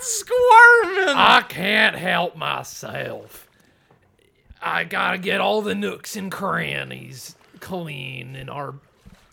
[0.00, 1.14] squirming.
[1.16, 3.48] I can't help myself.
[4.60, 8.74] I gotta get all the nooks and crannies clean in our.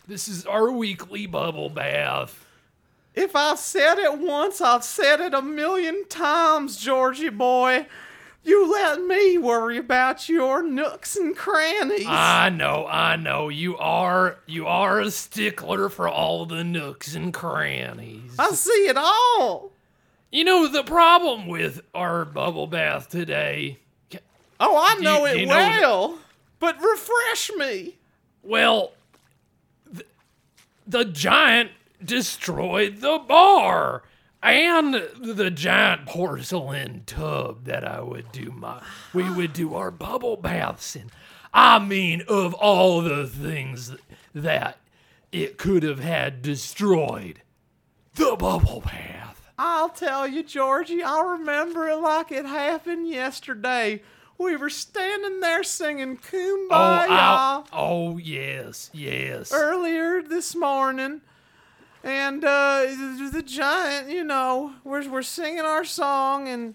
[0.06, 2.44] This is our weekly bubble bath.
[3.14, 7.86] If I've said it once, I've said it a million times, Georgie boy.
[8.42, 12.04] You let me worry about your nooks and crannies.
[12.06, 13.48] I know, I know.
[13.48, 18.34] You are you are a stickler for all the nooks and crannies.
[18.38, 19.73] I see it all.
[20.34, 23.78] You know the problem with our bubble bath today.
[24.58, 26.18] Oh, I know you- it you know well.
[26.58, 27.94] But refresh me.
[28.42, 28.94] Well,
[29.94, 30.08] th-
[30.88, 31.70] the giant
[32.04, 34.02] destroyed the bar
[34.42, 40.36] and the giant porcelain tub that I would do my we would do our bubble
[40.36, 41.12] baths in.
[41.52, 43.94] I mean, of all the things
[44.34, 44.78] that
[45.30, 47.40] it could have had destroyed,
[48.16, 49.23] the bubble bath.
[49.58, 54.02] I'll tell you, Georgie, I remember it like it happened yesterday.
[54.36, 59.52] We were standing there singing Oh, Kumbaya I- oh yes, yes.
[59.52, 61.20] earlier this morning.
[62.02, 66.74] And uh, the, the giant, you know, we're, we're singing our song, and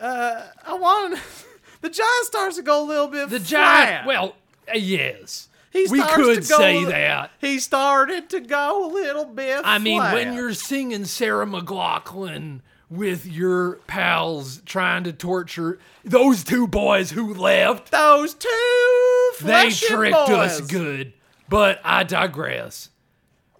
[0.00, 1.18] uh, I want
[1.82, 3.48] the giant starts to go a little bit The flat.
[3.88, 4.06] giant.
[4.06, 4.36] Well,
[4.72, 5.48] uh, yes.
[5.72, 7.30] He we could say that.
[7.40, 13.24] He started to go a little bit I mean, when you're singing Sarah McLachlan with
[13.24, 20.60] your pals trying to torture those two boys who left, Those two they tricked us
[20.60, 21.14] good.
[21.48, 22.90] But I digress.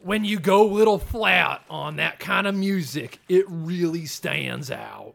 [0.01, 5.15] When you go a little flat on that kind of music, it really stands out.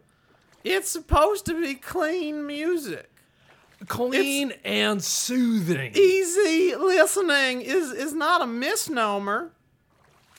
[0.63, 3.11] It's supposed to be clean music.
[3.87, 5.95] Clean and soothing.
[5.95, 9.51] Easy listening is is not a misnomer.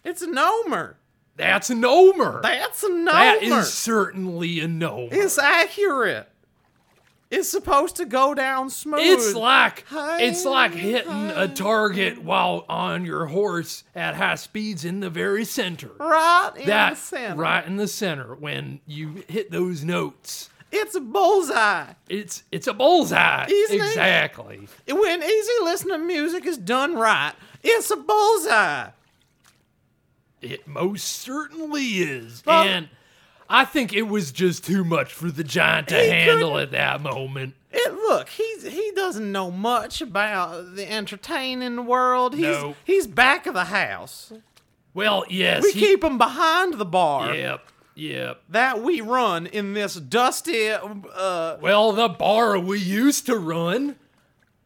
[0.05, 0.95] It's a nomer.
[1.37, 2.41] That's an omer.
[2.43, 3.05] That's a nomer.
[3.13, 5.13] That is certainly a nomer.
[5.13, 6.29] It's accurate.
[7.31, 9.01] It's supposed to go down smooth.
[9.03, 14.85] It's like Hey, it's like hitting a target while on your horse at high speeds
[14.85, 15.91] in the very center.
[16.01, 17.37] right in that the center.
[17.37, 20.49] right in the center when you hit those notes.
[20.71, 21.93] It's a bullseye.
[22.09, 23.47] It's it's a bullseye.
[23.71, 24.69] Exactly.
[24.89, 28.91] When easy listening music is done right, it's a bullseye.
[30.41, 32.43] It most certainly is.
[32.47, 32.89] Well- and
[33.51, 37.55] I think it was just too much for the giant to handle at that moment.
[37.73, 42.35] It look, he's he doesn't know much about the entertaining world.
[42.35, 42.77] He's No.
[42.85, 44.33] he's back of the house.
[44.95, 45.63] Well, yes.
[45.63, 47.67] We he- keep him behind the bar Yep.
[47.99, 48.43] Yep.
[48.51, 50.71] that we run in this dusty.
[50.71, 53.97] Uh, Well, the bar we used to run.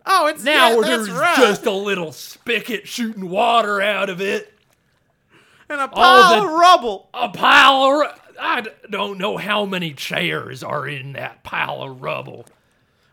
[0.04, 1.36] oh, it's Now yeah, there's right.
[1.36, 4.52] just a little spigot shooting water out of it.
[5.70, 7.08] and a pile the- of rubble.
[7.14, 8.20] A pile of.
[8.38, 12.44] I don't know how many chairs are in that pile of rubble.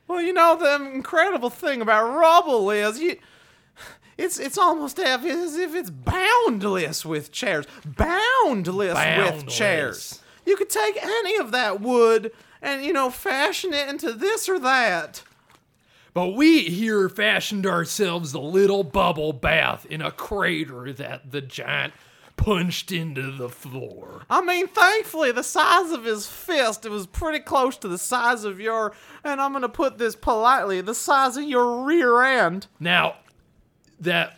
[0.08, 3.18] Well, you know the incredible thing about rubble is you.
[4.20, 7.66] It's it's almost as if it's boundless with chairs.
[7.86, 10.20] Boundless, with chairs.
[10.46, 14.60] You could take any of that wood and you know fashion it into this or
[14.60, 15.24] that.
[16.14, 21.94] But we here fashioned ourselves a little bubble bath in a crater that the giant
[22.36, 24.24] punched into the floor.
[24.30, 28.44] I mean, thankfully, the size of his fist it was pretty close to the size
[28.44, 28.92] of your,
[29.24, 32.68] and I'm gonna put this politely, the size of your rear end.
[32.82, 33.16] Now,
[34.02, 34.38] that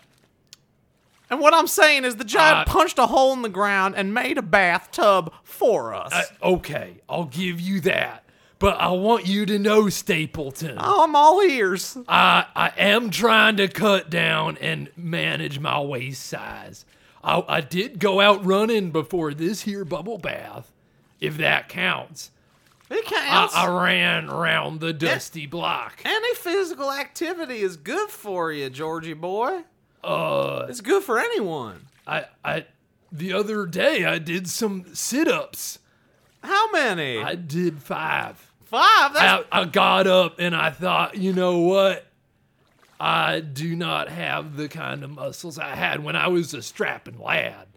[1.30, 4.14] And what I'm saying is, the giant Uh, punched a hole in the ground and
[4.14, 6.12] made a bathtub for us.
[6.14, 8.26] uh, okay, I'll give you that.
[8.60, 11.98] But I want you to know, Stapleton, oh, I'm all ears.
[12.08, 16.86] I, I am trying to cut down and manage my waist size.
[17.24, 20.72] I, I did go out running before this here bubble bath,
[21.20, 22.30] if that counts.
[22.92, 23.50] It I.
[23.56, 26.02] I ran around the dusty block.
[26.04, 29.62] Any physical activity is good for you, Georgie boy.
[30.04, 31.88] Uh, It's good for anyone.
[32.06, 32.66] I, I,
[33.12, 35.80] the other day I did some sit-ups.
[36.44, 37.20] How many?
[37.20, 38.52] I did five.
[38.66, 39.14] Five.
[39.14, 42.06] That's I, I got up and I thought, you know what?
[43.00, 47.20] I do not have the kind of muscles I had when I was a strapping
[47.20, 47.68] lad.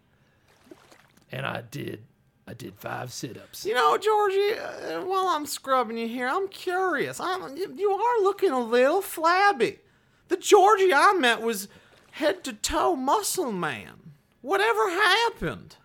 [1.31, 2.03] And I did,
[2.47, 3.65] I did five sit-ups.
[3.65, 7.19] You know, Georgie, uh, while I'm scrubbing you here, I'm curious.
[7.19, 9.79] I'm, you, are looking a little flabby.
[10.27, 11.67] The Georgie I met was
[12.11, 14.11] head to toe muscle man.
[14.41, 15.77] Whatever happened?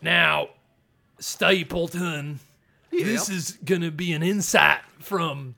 [0.00, 0.50] Now,
[1.18, 2.38] Stapleton,
[2.90, 5.56] this is gonna be an insight from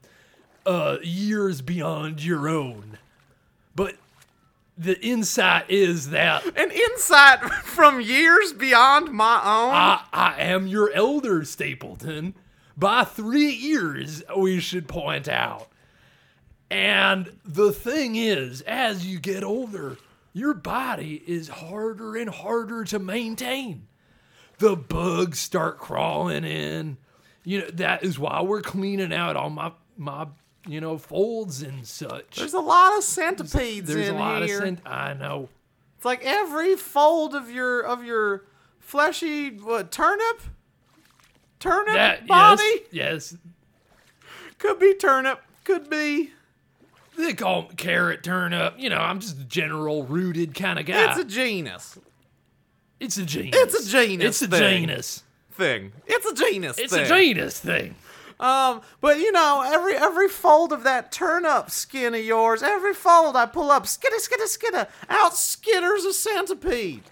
[0.65, 2.97] uh, years beyond your own.
[4.77, 9.73] The insight is that An insight from years beyond my own.
[9.73, 12.35] I, I am your elder, Stapleton,
[12.77, 15.67] by three years, we should point out.
[16.69, 19.97] And the thing is, as you get older,
[20.33, 23.87] your body is harder and harder to maintain.
[24.59, 26.97] The bugs start crawling in.
[27.43, 30.27] You know, that is why we're cleaning out all my my
[30.67, 32.35] you know folds and such.
[32.37, 34.05] There's a lot of centipedes in here.
[34.05, 34.57] There's in a lot here.
[34.57, 35.49] of cent- I know.
[35.95, 38.43] It's like every fold of your of your
[38.79, 40.41] fleshy what, turnip,
[41.59, 42.61] turnip That body
[42.91, 43.35] yes, yes.
[44.57, 46.31] could be turnip, could be.
[47.17, 48.75] They call 'em carrot turnip.
[48.77, 51.09] You know, I'm just a general rooted kind of guy.
[51.09, 51.97] It's a genus
[52.99, 53.55] It's a genus.
[53.59, 54.81] It's a genus It's a thing.
[54.87, 55.23] genus.
[55.53, 55.91] thing.
[56.05, 57.05] It's a genus It's thing.
[57.05, 57.95] a genus thing.
[58.39, 63.35] Um, but you know, every every fold of that turnip skin of yours, every fold
[63.35, 67.03] I pull up, skitter, skitter, skitter, out skitters a centipede.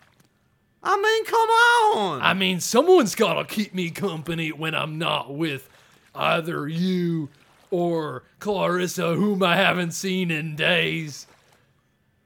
[0.83, 2.21] I mean, come on.
[2.21, 5.67] I mean, someone's got to keep me company when I'm not with
[6.13, 7.29] either you
[7.71, 11.25] or Clarissa, whom I haven't seen in days.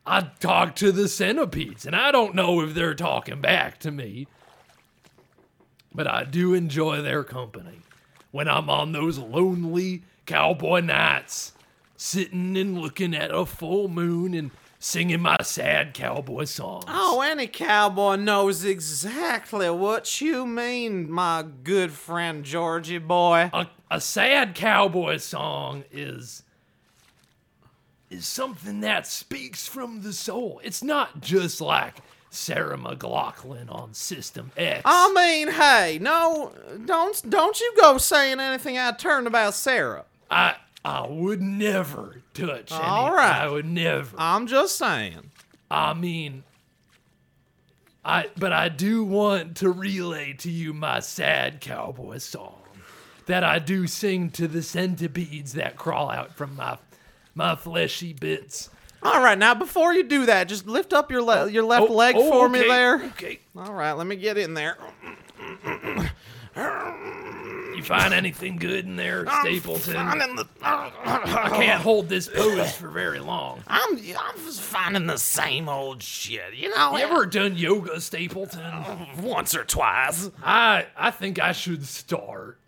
[0.06, 4.28] I talk to the centipedes, and I don't know if they're talking back to me,
[5.94, 7.80] but I do enjoy their company
[8.32, 11.54] when I'm on those lonely cowboy nights,
[11.98, 16.86] sitting and looking at a full moon and singing my sad cowboy songs.
[16.88, 23.50] Oh, any cowboy knows exactly what you mean, my good friend Georgie boy.
[23.54, 26.44] a, a sad cowboy song is
[28.10, 30.60] is something that speaks from the soul.
[30.64, 31.98] It's not just like
[32.30, 34.82] Sarah McLachlan on System X.
[34.86, 36.54] I mean, hey, no,
[36.86, 40.06] don't don't you go saying anything out of turn about Sarah.
[40.30, 40.56] I
[40.86, 42.82] I would never touch any.
[42.82, 43.42] All right.
[43.42, 44.16] I would never.
[44.18, 45.32] I'm just saying.
[45.72, 46.44] I mean,
[48.06, 52.62] I but I do want to relay to you my sad cowboy song
[53.26, 56.78] that I do sing to the centipedes that crawl out from my
[57.36, 58.70] my fleshy bits.
[59.02, 61.90] All right, now before you do that, just lift up your le- oh, your left
[61.90, 62.96] Oh, leg oh, for me there.
[63.12, 63.40] Okay.
[63.58, 64.78] All right, let me get in there.
[67.76, 69.94] You find anything good in there, Stapleton?
[69.94, 73.64] Finding the, I can't hold this pose for very long.
[73.68, 76.56] I'm I'm just finding the same old shit.
[76.56, 78.62] You know, You ever done yoga, Stapleton?
[79.22, 80.30] once or twice.
[80.44, 82.60] I I think I should start.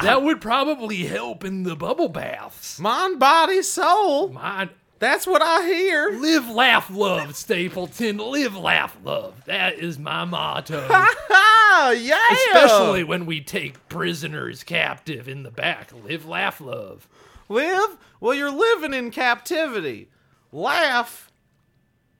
[0.00, 2.78] That would probably help in the bubble baths.
[2.78, 4.28] Mind, body, soul.
[4.28, 6.10] My That's what I hear.
[6.10, 8.16] live, laugh, love, Stapleton.
[8.16, 9.44] Live, laugh, love.
[9.44, 10.86] That is my motto.
[10.90, 12.18] Ah, yeah.
[12.32, 15.90] Especially when we take prisoners captive in the back.
[16.04, 17.06] Live, laugh, love.
[17.48, 17.98] live.
[18.20, 20.08] Well, you're living in captivity.
[20.50, 21.30] Laugh.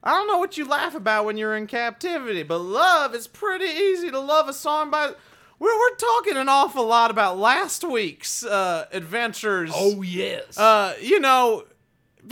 [0.02, 3.64] I don't know what you laugh about when you're in captivity, but love is pretty
[3.64, 5.12] easy to love a song by.
[5.58, 9.72] We're, we're talking an awful lot about last week's uh, adventures.
[9.74, 10.58] Oh yes.
[10.58, 11.64] Uh, you know,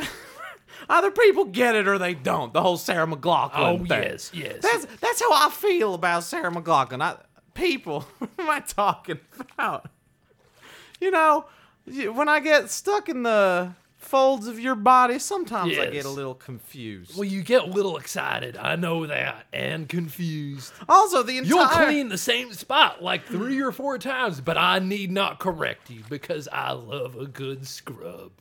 [0.89, 2.53] either people get it or they don't.
[2.53, 4.03] The whole Sarah McLachlan oh thing.
[4.03, 4.57] yes, yes.
[4.61, 7.03] That's that's how I feel about Sarah McLachlan.
[7.03, 7.17] I,
[7.55, 9.91] people, what am I talking about?
[11.01, 11.47] You know,
[11.87, 16.35] when I get stuck in the folds of your body, sometimes I get a little
[16.35, 17.17] confused.
[17.17, 18.57] well, you get a little excited.
[18.57, 20.73] I know that, and confused.
[20.89, 25.11] Also, the You'll clean the same spot like three or four times, but I need
[25.11, 28.33] not correct you because I love a good scrub.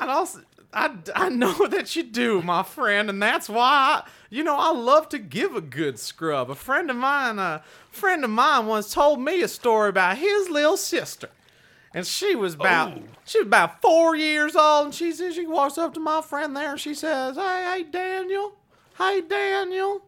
[0.00, 0.40] And also,
[0.72, 4.70] I, I know that you do, my friend, and that's why I, you know I
[4.70, 6.50] love to give a good scrub.
[6.50, 10.48] A friend of mine, a friend of mine, once told me a story about his
[10.48, 11.28] little sister,
[11.92, 13.02] and she was about Oh.
[13.24, 16.56] she was about four years old, and she says she walks up to my friend
[16.56, 18.52] there, and she says, "Hey, hey, Daniel,
[18.98, 20.02] hey, Daniel,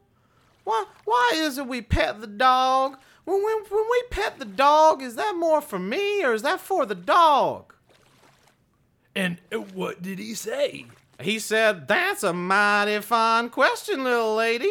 [0.65, 2.99] why why is it we pet the dog?
[3.25, 6.61] When we when we pet the dog, is that more for me or is that
[6.61, 7.72] for the dog?"
[9.15, 10.87] And uh, what did he say?
[11.21, 14.71] He said, That's a mighty fine question, little lady.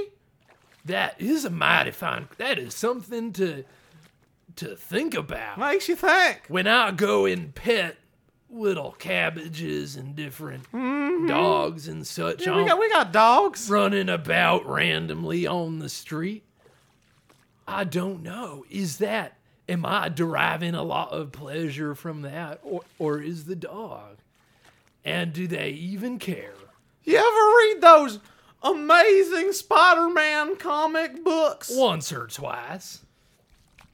[0.86, 2.28] That is a mighty fine.
[2.38, 3.64] That is something to
[4.58, 5.58] to think about.
[5.60, 6.42] Makes you think.
[6.48, 7.98] When I go and pet
[8.50, 10.70] little cabbages and different
[11.28, 12.50] dogs and such, Mm-hmm.
[12.50, 13.70] Yeah, we on- got we got dogs.
[13.70, 16.44] running about randomly on the street.
[17.68, 18.66] I don't know.
[18.70, 19.38] Is that
[19.70, 24.18] am I deriving a lot of pleasure from that or or is the dog?
[25.04, 26.54] And do they even care?
[27.04, 27.26] You ever
[27.58, 28.20] read those
[28.62, 31.72] amazing Spider-Man comic books?
[31.74, 33.04] Once or twice.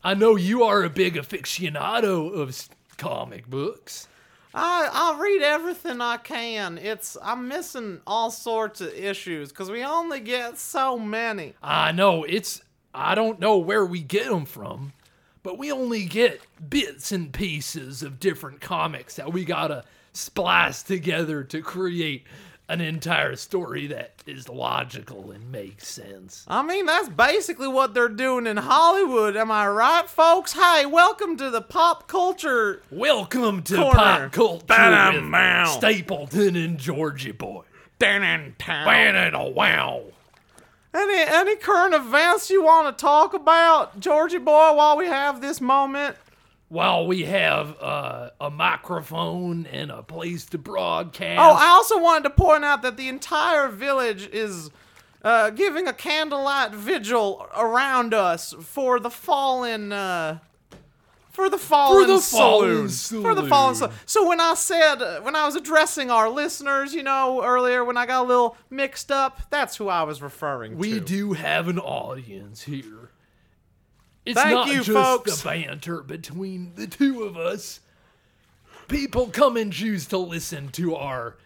[0.03, 4.07] I know you are a big aficionado of comic books.
[4.53, 6.77] I I'll read everything I can.
[6.77, 11.53] It's I'm missing all sorts of issues because we only get so many.
[11.61, 12.61] I know it's
[12.93, 14.93] I don't know where we get them from,
[15.43, 19.83] but we only get bits and pieces of different comics that we gotta
[20.17, 22.25] splice together to create
[22.67, 26.43] an entire story that is logical and makes sense.
[26.47, 29.37] I mean, that's basically what they're doing in Hollywood.
[29.37, 30.53] Am I right, folks?
[30.53, 32.81] Hey, welcome to the pop culture.
[32.91, 33.93] Welcome to Corner.
[33.93, 35.69] Pop Culture Ba-dum, with.
[35.69, 37.63] Stapleton and Georgie Boy.
[37.99, 38.85] Down town.
[38.85, 40.03] Wow, wow.
[40.93, 45.61] Any any current events you want to talk about, Georgie boy, while we have this
[45.61, 46.15] moment?
[46.69, 51.39] While we have uh, a microphone and a place to broadcast.
[51.39, 54.69] Oh, I also wanted to point out that the entire village is
[55.23, 59.93] uh, giving a candlelight vigil around us for the fallen.
[59.93, 60.39] Uh,
[61.29, 62.89] for the fallen for the saloon.
[62.89, 63.91] fallen For the fallen saloon.
[63.91, 63.99] saloon.
[64.07, 68.07] So when I said, when I was addressing our listeners, you know, earlier when I
[68.07, 70.93] got a little mixed up, that's who I was referring we to.
[70.95, 73.11] We do have an audience here.
[74.27, 75.41] It's Thank not you, just folks.
[75.41, 77.79] the banter between the two of us.
[78.89, 81.37] People come and choose to listen to our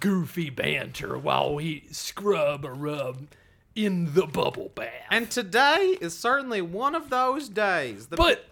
[0.00, 3.28] goofy banter while we scrub a rub
[3.76, 4.90] in the bubble bath.
[5.10, 8.06] And today is certainly one of those days.
[8.08, 8.44] The but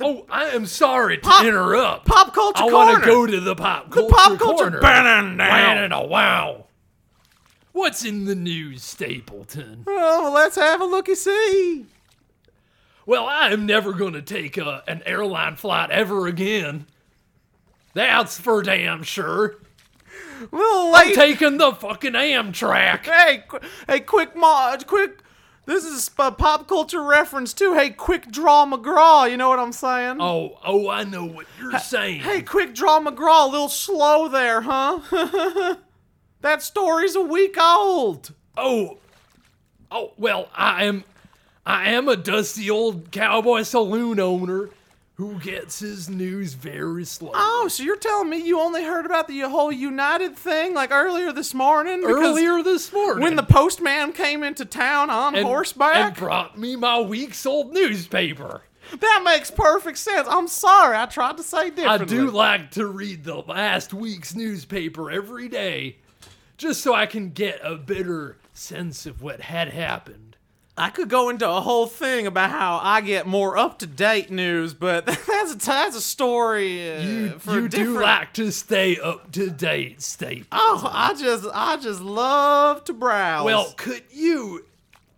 [0.00, 2.06] oh, I am sorry to Pop- interrupt.
[2.06, 4.80] pop culture I want to go to the pop culture pop culture corner.
[4.80, 6.04] banana now.
[6.04, 6.66] Wow.
[7.72, 9.84] What's in the news, Stapleton?
[9.86, 11.86] Oh, let's have a looky see.
[13.10, 16.86] Well, I am never going to take a, an airline flight ever again.
[17.92, 19.56] That's for damn sure.
[20.52, 23.06] Little I'm taking the fucking Amtrak.
[23.06, 25.24] hey, qu- hey, quick, ma, quick.
[25.66, 27.74] This is a pop culture reference too.
[27.74, 29.28] Hey, quick draw McGraw.
[29.28, 30.18] You know what I'm saying?
[30.20, 32.20] Oh, oh, I know what you're saying.
[32.20, 33.48] Hey, quick draw McGraw.
[33.48, 35.74] A little slow there, huh?
[36.42, 38.32] that story's a week old.
[38.56, 38.98] Oh,
[39.90, 41.02] oh, well, I am,
[41.66, 44.70] I am a dusty old cowboy saloon owner
[45.20, 47.32] who gets his news very slow.
[47.34, 51.30] Oh, so you're telling me you only heard about the whole United thing like earlier
[51.30, 52.02] this morning?
[52.02, 55.96] Earlier this morning, when the postman came into town on and, horseback.
[55.96, 58.62] and brought me my week's old newspaper.
[58.98, 60.26] That makes perfect sense.
[60.28, 60.96] I'm sorry.
[60.96, 62.02] I tried to say different.
[62.02, 65.98] I do like to read the last week's newspaper every day,
[66.56, 70.29] just so I can get a better sense of what had happened.
[70.80, 74.30] I could go into a whole thing about how I get more up to date
[74.30, 79.30] news, but that's a that's a story uh, You, you do like to stay up
[79.32, 80.46] to date, State.
[80.50, 83.44] Oh, I just I just love to browse.
[83.44, 84.64] Well, could you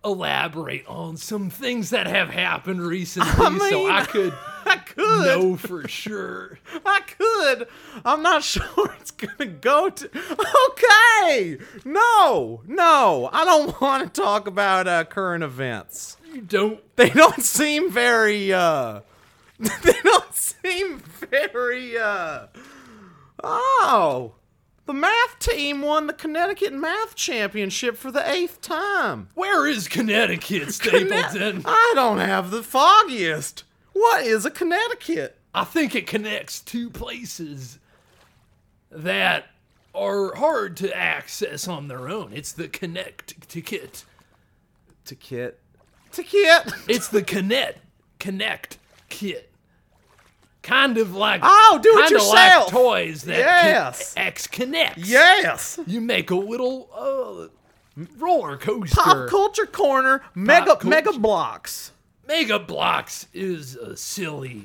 [0.03, 3.31] elaborate on some things that have happened recently
[3.69, 4.33] so mean- I could
[4.67, 5.25] I could.
[5.25, 6.59] know for sure?
[6.85, 7.67] I could.
[8.05, 10.09] I'm not sure it's gonna go to.
[10.69, 11.57] Okay.
[11.85, 13.29] No, no.
[13.31, 16.17] I don't want to talk about uh, current events.
[16.33, 16.79] You don't.
[16.95, 18.51] They don't seem very.
[18.53, 19.01] uh
[19.59, 21.97] They don't seem very.
[21.97, 22.47] uh
[23.43, 24.35] Oh.
[24.85, 29.29] The math team won the Connecticut Math Championship for the eighth time.
[29.33, 30.71] Where is Connecticut, Conne-
[31.07, 31.61] Stapleton?
[31.65, 33.63] I don't have the foggiest.
[33.93, 35.37] What is a Connecticut?
[35.53, 37.79] I think it connects two places
[38.91, 39.45] that
[39.93, 42.31] are hard to access on their own.
[42.33, 44.03] It's the connect to kit.
[45.05, 45.59] To kit.
[46.13, 46.71] To kit.
[46.87, 47.79] It's the connect
[48.19, 48.77] connect
[49.09, 49.51] kit.
[50.63, 52.33] Kind of like Oh, do it yourself.
[52.33, 54.13] like toys that Yes.
[54.15, 55.07] X connects.
[55.07, 55.79] Yes.
[55.85, 56.89] You make a little
[57.97, 58.95] uh, roller coaster.
[59.01, 60.23] Pop culture corner.
[60.35, 60.87] Mega culture.
[60.87, 61.91] Mega Bloks.
[62.27, 64.63] Mega Bloks is a silly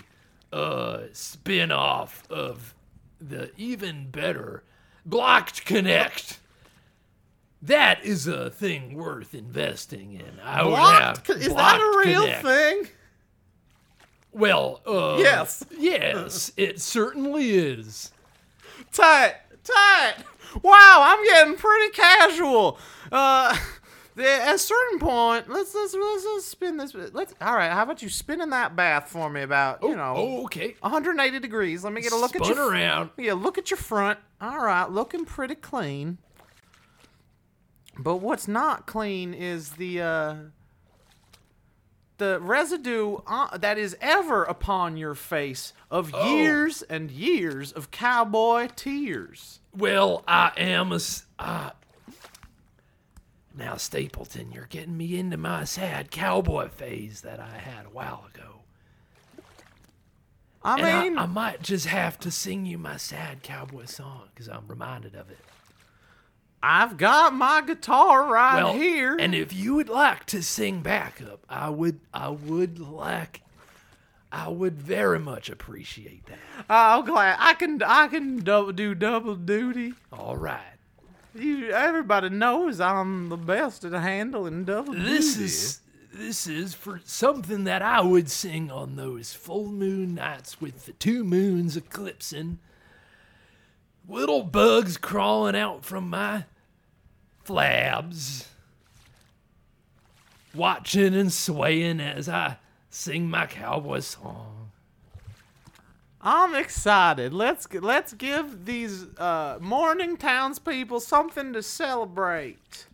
[0.52, 2.74] uh, spin off of
[3.20, 4.62] the even better
[5.04, 6.38] Blocked Connect.
[7.60, 10.38] That is a thing worth investing in.
[10.44, 11.26] I would Blocked?
[11.26, 12.42] have Is that a real Connect.
[12.44, 12.88] thing?
[14.32, 15.64] Well, uh, Yes.
[15.76, 18.12] yes, it certainly is.
[18.92, 19.34] Tight,
[19.64, 20.14] tight.
[20.62, 22.78] Wow, I'm getting pretty casual.
[23.10, 23.56] Uh,
[24.20, 26.94] at a certain point, let's let's let's, let's spin this.
[26.94, 27.70] Let's all right.
[27.72, 29.42] How about you spin in that bath for me?
[29.42, 30.74] About you know, Oh, okay.
[30.80, 31.84] 180 degrees.
[31.84, 33.10] Let me get a look Spun at your around.
[33.16, 34.18] Yeah, look at your front.
[34.40, 36.18] All right, looking pretty clean.
[37.98, 40.34] But what's not clean is the uh,
[42.18, 46.34] the residue uh, that is ever upon your face of Oh.
[46.36, 49.60] years and years of cowboy tears.
[49.76, 51.00] Well, I am a.
[51.38, 51.70] Uh,
[53.58, 58.24] now, Stapleton, you're getting me into my sad cowboy phase that I had a while
[58.34, 58.44] ago.
[60.62, 64.28] I And mean, I, I might just have to sing you my sad cowboy song
[64.34, 65.38] because I'm reminded of it.
[66.62, 69.16] I've got my guitar right Well, here.
[69.18, 73.42] and if you would like to sing backup, I would, I would like,
[74.32, 76.38] I would very much appreciate that.
[76.68, 79.94] oh, glad I can I can double, do double duty.
[80.12, 80.77] All right.
[81.34, 85.44] You, everybody knows I'm the best at handling double This duty.
[85.44, 85.80] is
[86.12, 90.92] this is for something that I would sing on those full moon nights with the
[90.92, 92.58] two moons eclipsing.
[94.08, 96.44] Little bugs crawling out from my
[97.46, 98.46] flabs.
[100.54, 102.56] Watching and swaying as I
[102.90, 104.57] sing my cowboy song.
[106.20, 107.32] I'm excited.
[107.32, 112.86] Let's let's give these uh, morning townspeople something to celebrate,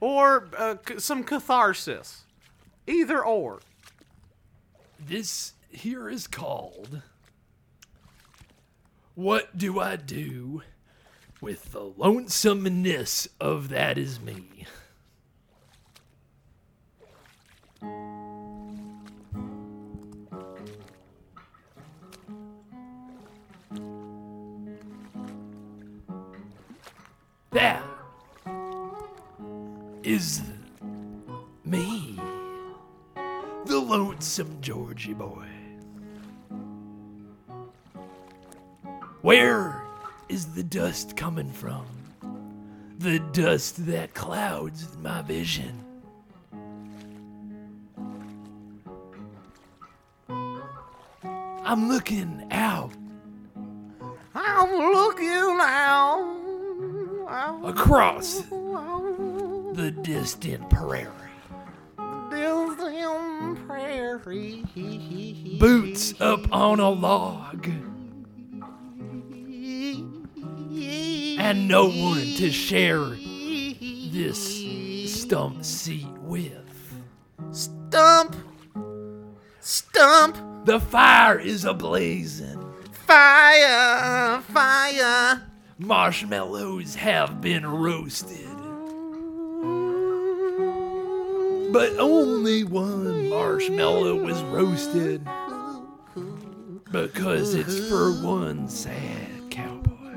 [0.00, 2.24] or uh, c- some catharsis,
[2.86, 3.60] either or.
[5.00, 7.02] This here is called
[9.14, 10.62] What Do I Do
[11.40, 14.66] with the Lonesomeness of That Is Me?
[27.50, 27.82] That
[30.02, 30.42] is
[31.64, 32.20] me
[33.64, 35.46] the lonesome Georgie boy.
[39.22, 39.82] Where
[40.28, 41.86] is the dust coming from?
[42.98, 45.84] The dust that clouds my vision.
[50.28, 52.92] I'm looking out
[54.34, 56.37] I'm looking out.
[57.64, 61.12] Across the distant prairie.
[62.30, 64.64] Distant prairie.
[65.58, 67.68] Boots up on a log,
[71.38, 73.16] and no one to share
[74.10, 74.64] this
[75.22, 76.64] stump seat with.
[77.52, 78.36] Stump.
[79.60, 80.36] Stump.
[80.66, 82.64] The fire is ablazing.
[82.92, 84.42] Fire.
[84.42, 85.42] Fire.
[85.80, 88.48] Marshmallows have been roasted.
[91.72, 95.24] But only one marshmallow was roasted
[96.90, 100.16] because it's for one sad cowboy.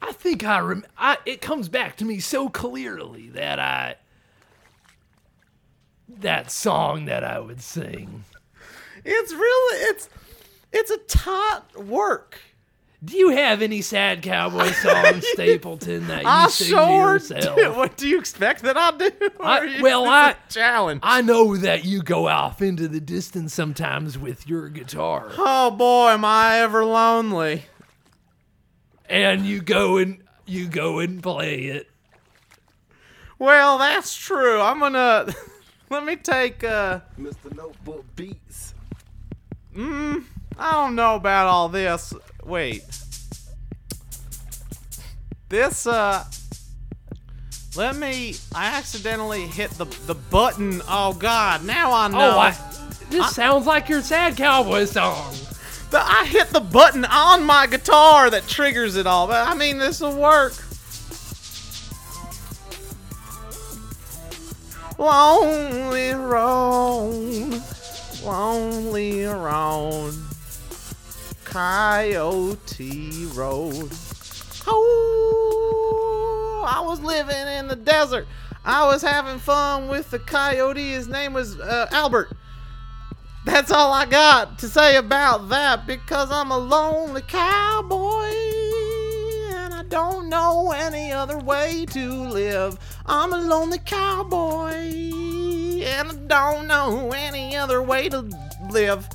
[0.00, 0.86] I think I rem.
[0.96, 3.96] I, it comes back to me so clearly that I.
[6.08, 8.24] That song that I would sing.
[9.04, 10.08] It's really it's
[10.72, 12.38] it's a tight work.
[13.04, 17.56] Do you have any sad cowboy songs, Stapleton, that you I sing sure to yourself?
[17.56, 17.72] do.
[17.76, 19.10] What do you expect that I do?
[19.40, 21.00] I- well, I- challenge.
[21.02, 26.10] I know that you go off into the distance sometimes with your guitar, oh boy,
[26.10, 27.64] am I ever lonely.
[29.08, 31.90] and you go and you go and play it.
[33.38, 34.60] Well, that's true.
[34.60, 35.32] I'm gonna
[35.90, 36.64] let me take.
[36.64, 37.54] uh Mr.
[37.54, 38.74] Notebook Beats.
[39.74, 40.24] Mm,
[40.58, 42.12] I don't know about all this.
[42.44, 42.82] Wait.
[45.48, 46.24] This uh.
[47.76, 48.34] Let me.
[48.54, 50.80] I accidentally hit the the button.
[50.88, 51.62] Oh God!
[51.64, 52.18] Now I know.
[52.18, 52.56] Oh, I,
[53.10, 55.34] this sounds like your sad cowboy song.
[55.90, 59.26] The, I hit the button on my guitar that triggers it all.
[59.28, 60.54] But I mean, this will work.
[64.98, 67.62] Lonely road,
[68.24, 70.14] lonely road,
[71.44, 73.92] Coyote Road.
[74.66, 78.26] Oh, I was living in the desert.
[78.64, 80.92] I was having fun with the coyote.
[80.92, 82.32] His name was uh, Albert.
[83.44, 88.65] That's all I got to say about that because I'm a lonely cowboy
[89.88, 92.78] don't know any other way to live.
[93.06, 98.28] I'm a lonely cowboy and I don't know any other way to
[98.70, 99.08] live.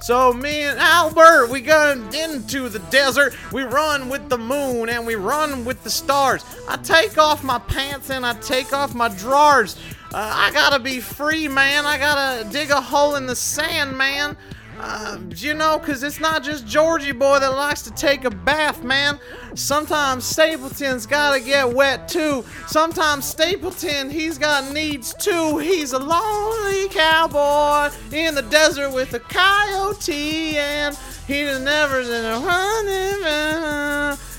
[0.00, 3.34] So me and Albert, we go into the desert.
[3.52, 6.44] We run with the moon and we run with the stars.
[6.68, 9.76] I take off my pants and I take off my drawers.
[10.14, 11.84] Uh, I gotta be free, man.
[11.84, 14.36] I gotta dig a hole in the sand, man.
[14.78, 18.84] Uh, you know, cause it's not just Georgie boy that likes to take a bath,
[18.84, 19.18] man.
[19.54, 22.44] Sometimes Stapleton's gotta get wet too.
[22.66, 25.58] Sometimes Stapleton, he's got needs too.
[25.58, 32.02] He's a lonely cowboy in the desert with a coyote, and he never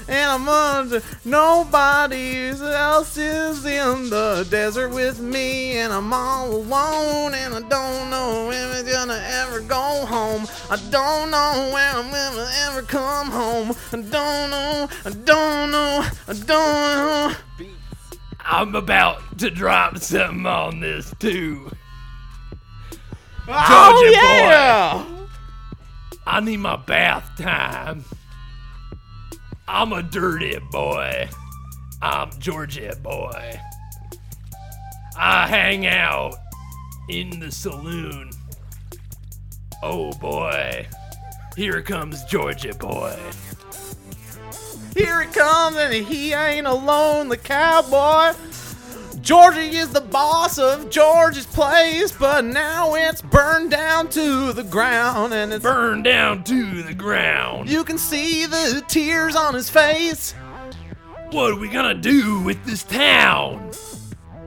[0.08, 7.34] and I'm under nobody else is in the desert with me, and I'm all alone,
[7.34, 10.48] and I don't know if it's gonna ever go home.
[10.70, 13.76] I don't know when I'm gonna ever come home.
[13.92, 17.34] I don't know, I don't know, I don't know.
[18.40, 21.70] I'm about to drop something on this too.
[23.50, 25.28] Oh Georgia boy.
[26.26, 28.04] I need my bath time.
[29.70, 31.28] I'm a dirty boy.
[32.02, 33.60] I'm Georgia boy.
[35.18, 36.36] I hang out
[37.10, 38.30] in the saloon.
[39.84, 40.88] Oh boy.
[41.58, 43.20] Here comes Georgia boy.
[44.96, 48.34] Here it comes, and he ain't alone, the cowboy.
[49.28, 55.34] Georgie is the boss of George's place, but now it's burned down to the ground,
[55.34, 57.68] and it's burned down to the ground.
[57.70, 60.32] you can see the tears on his face.
[61.32, 63.70] What are we gonna do with this town?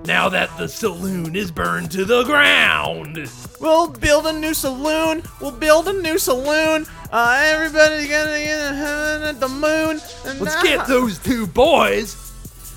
[0.07, 3.29] Now that the saloon is burned to the ground.
[3.61, 5.23] We'll build a new saloon.
[5.43, 6.87] We'll build a new saloon.
[7.13, 10.01] Uh, everybody's gonna get in heaven at the moon.
[10.25, 12.30] And Let's now- get those two boys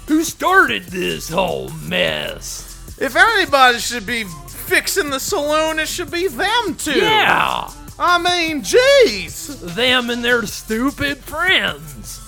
[0.08, 2.98] who started this whole mess.
[3.00, 7.00] If anybody should be fixing the saloon, it should be them two.
[7.00, 9.76] Yeah, I mean, jeez.
[9.76, 12.20] them and their stupid friends.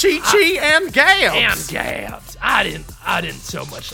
[0.00, 1.34] Chi Chi and Gabs.
[1.34, 2.36] And Gabs.
[2.42, 2.90] I didn't.
[3.04, 3.92] I didn't so much.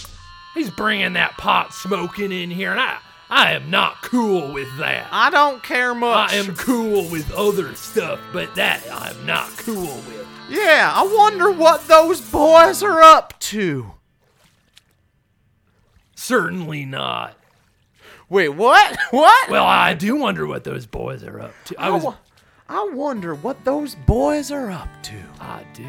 [0.54, 2.98] He's bringing that pot smoking in here, and I.
[3.32, 5.06] I am not cool with that.
[5.12, 6.32] I don't care much.
[6.32, 10.26] I am cool with other stuff, but that I'm not cool with.
[10.50, 13.92] Yeah, I wonder what those boys are up to.
[16.14, 17.36] Certainly not.
[18.28, 18.96] Wait, what?
[19.10, 19.50] What?
[19.50, 21.80] Well, I do wonder what those boys are up to.
[21.80, 22.14] I I, was.
[22.68, 25.16] I wonder what those boys are up to.
[25.40, 25.86] I do.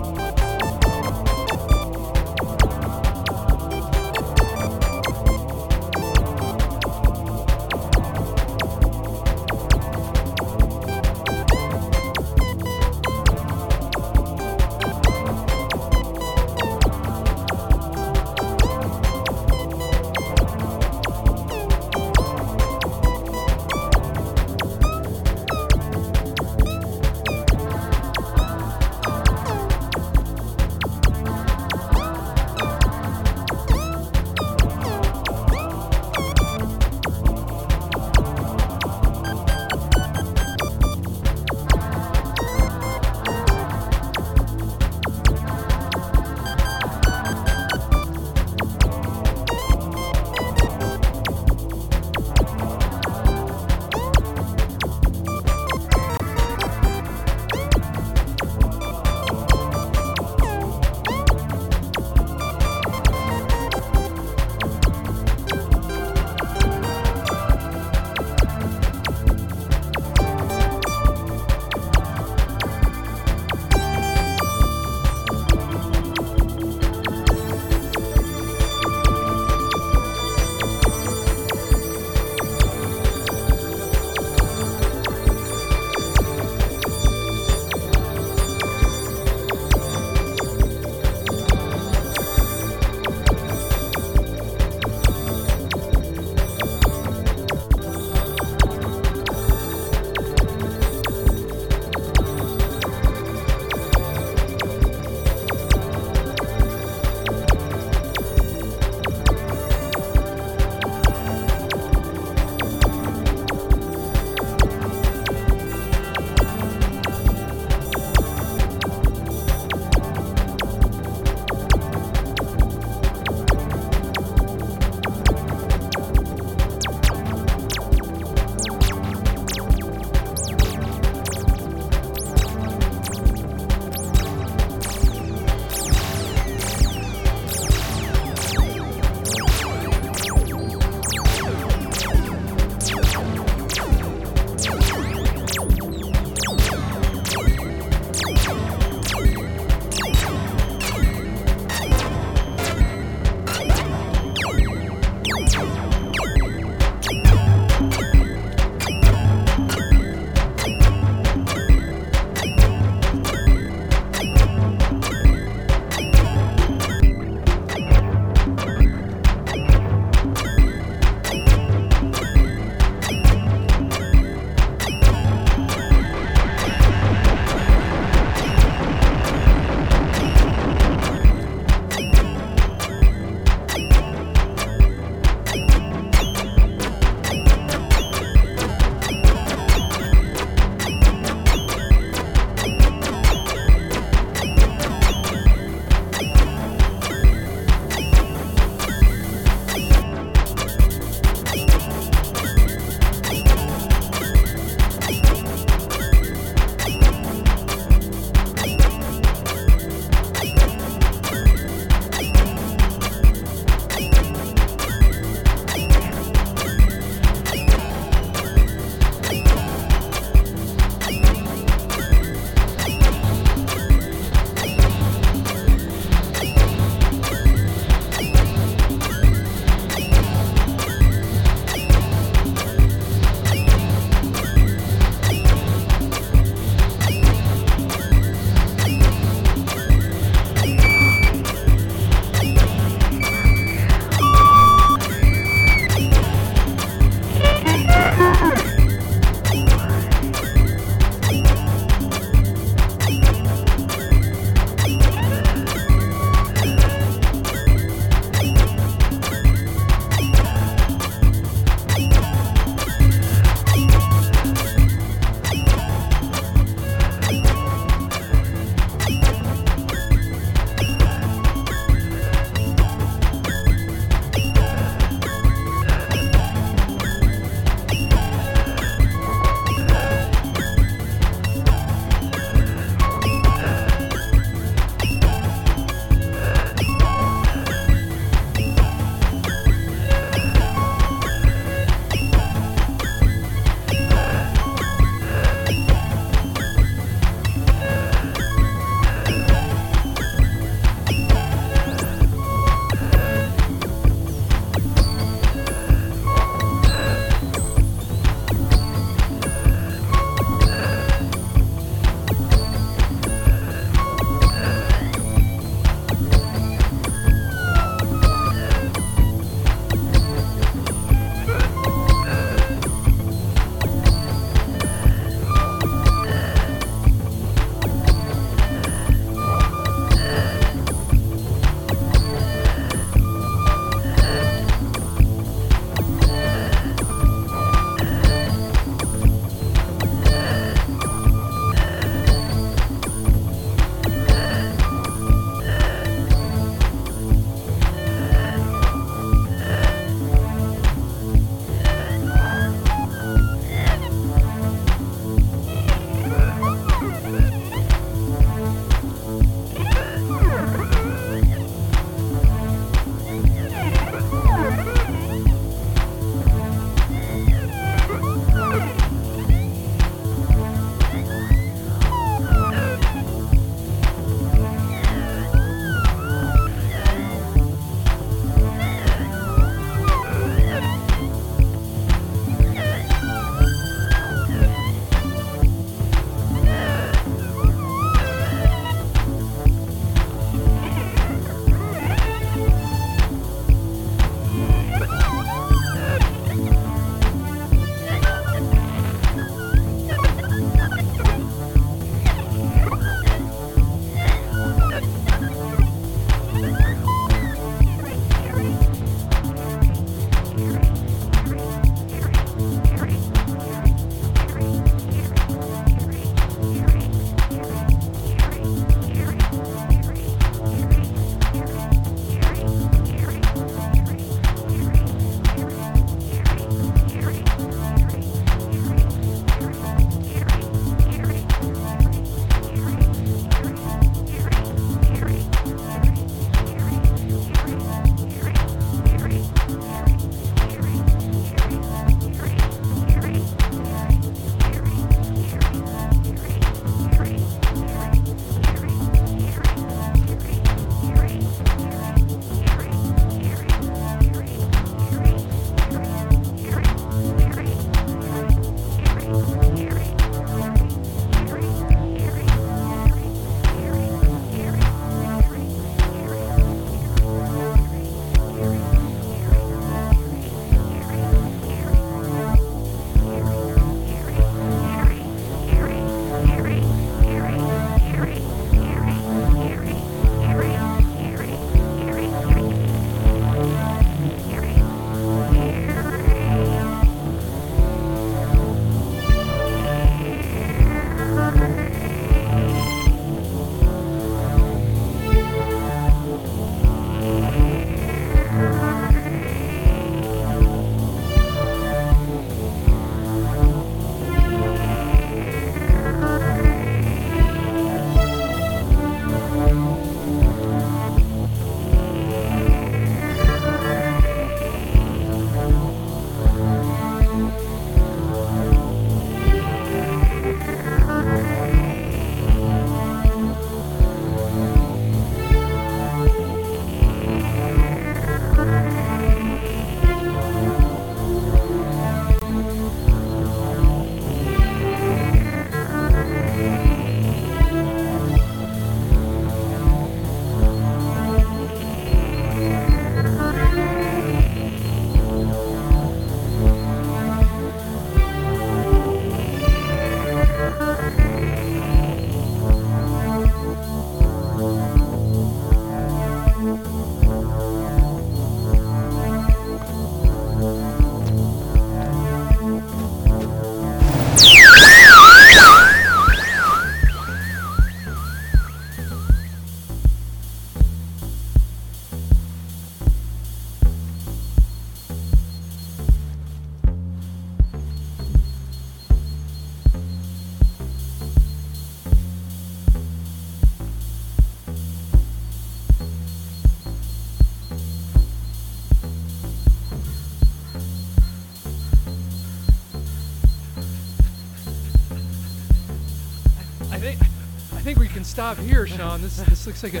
[598.36, 599.22] Stop here, Sean.
[599.22, 600.00] This this looks like a.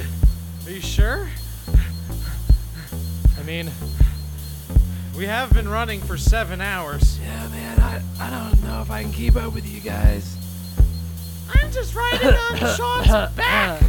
[0.66, 1.26] Are you sure?
[3.38, 3.70] I mean,
[5.16, 7.18] We have been running for seven hours.
[7.18, 7.80] yeah, man.
[7.80, 10.36] I I don't know if I can keep up with you guys.
[11.54, 13.82] I'm just riding on Sean's back.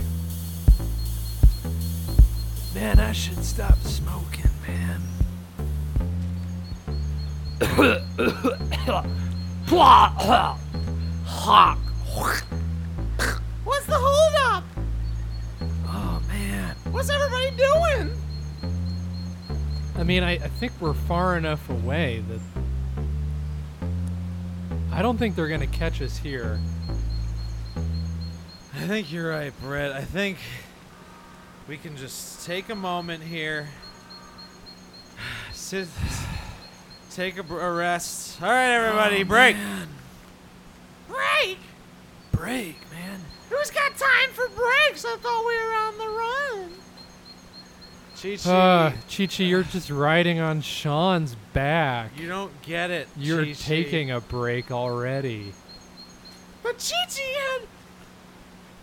[20.80, 22.40] We're far enough away that
[24.92, 26.60] I don't think they're gonna catch us here.
[28.76, 29.92] I think you're right, Brett.
[29.92, 30.38] I think
[31.68, 33.68] we can just take a moment here.
[35.52, 35.88] Sit.
[37.12, 38.40] Take a, br- a rest.
[38.44, 39.56] All right, everybody, Oh, break.
[39.58, 39.88] man.
[41.08, 41.58] Break?
[42.32, 43.20] Break, man.
[43.50, 45.04] Who's got time for breaks?
[45.04, 46.08] I thought we were on the
[46.68, 46.72] run.
[48.36, 52.12] Chi Uh, Chi-Chi, you're just riding on Sean's back.
[52.20, 53.08] you don't get it.
[53.16, 53.54] You're Chi-Chi.
[53.54, 55.54] taking a break already.
[56.64, 57.68] But Chi-Chi had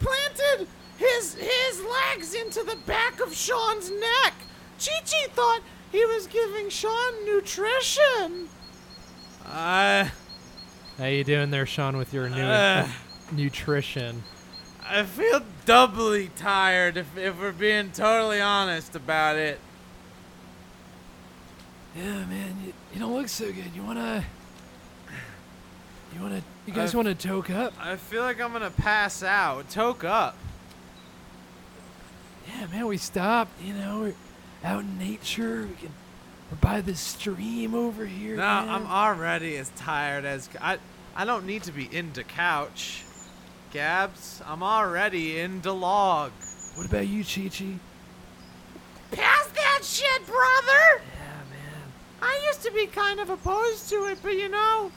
[0.01, 0.67] planted
[0.97, 4.35] his his legs into the back of Sean's neck.
[4.83, 5.61] Chi-Chi thought
[5.93, 8.49] he was giving Sean nutrition.
[9.47, 10.11] I
[10.99, 12.89] How you doing there, Sean, with your new Uh.
[13.33, 14.23] nutrition?
[14.95, 19.59] I feel doubly tired if, if we're being totally honest about it.
[21.97, 23.75] Yeah, man, you, you don't look so good.
[23.75, 24.25] You wanna,
[26.15, 27.73] you wanna, you guys I've- wanna toke up?
[27.81, 29.69] I feel like I'm gonna pass out.
[29.71, 30.37] Toke up.
[32.49, 33.61] Yeah, man, we stopped.
[33.63, 34.15] You know, we're
[34.69, 35.67] out in nature.
[35.69, 35.91] We can,
[36.53, 38.37] we're by the stream over here.
[38.37, 38.69] No, man.
[38.69, 40.79] I'm already as tired as I.
[41.17, 43.04] I don't need to be into couch.
[43.75, 46.31] Gabs, I'm already in log.
[46.77, 47.81] What about you, Chi Chi?
[49.11, 51.03] Pass that shit, brother!
[51.19, 51.93] Yeah, man.
[52.23, 54.93] I used to be kind of opposed to it, but you know,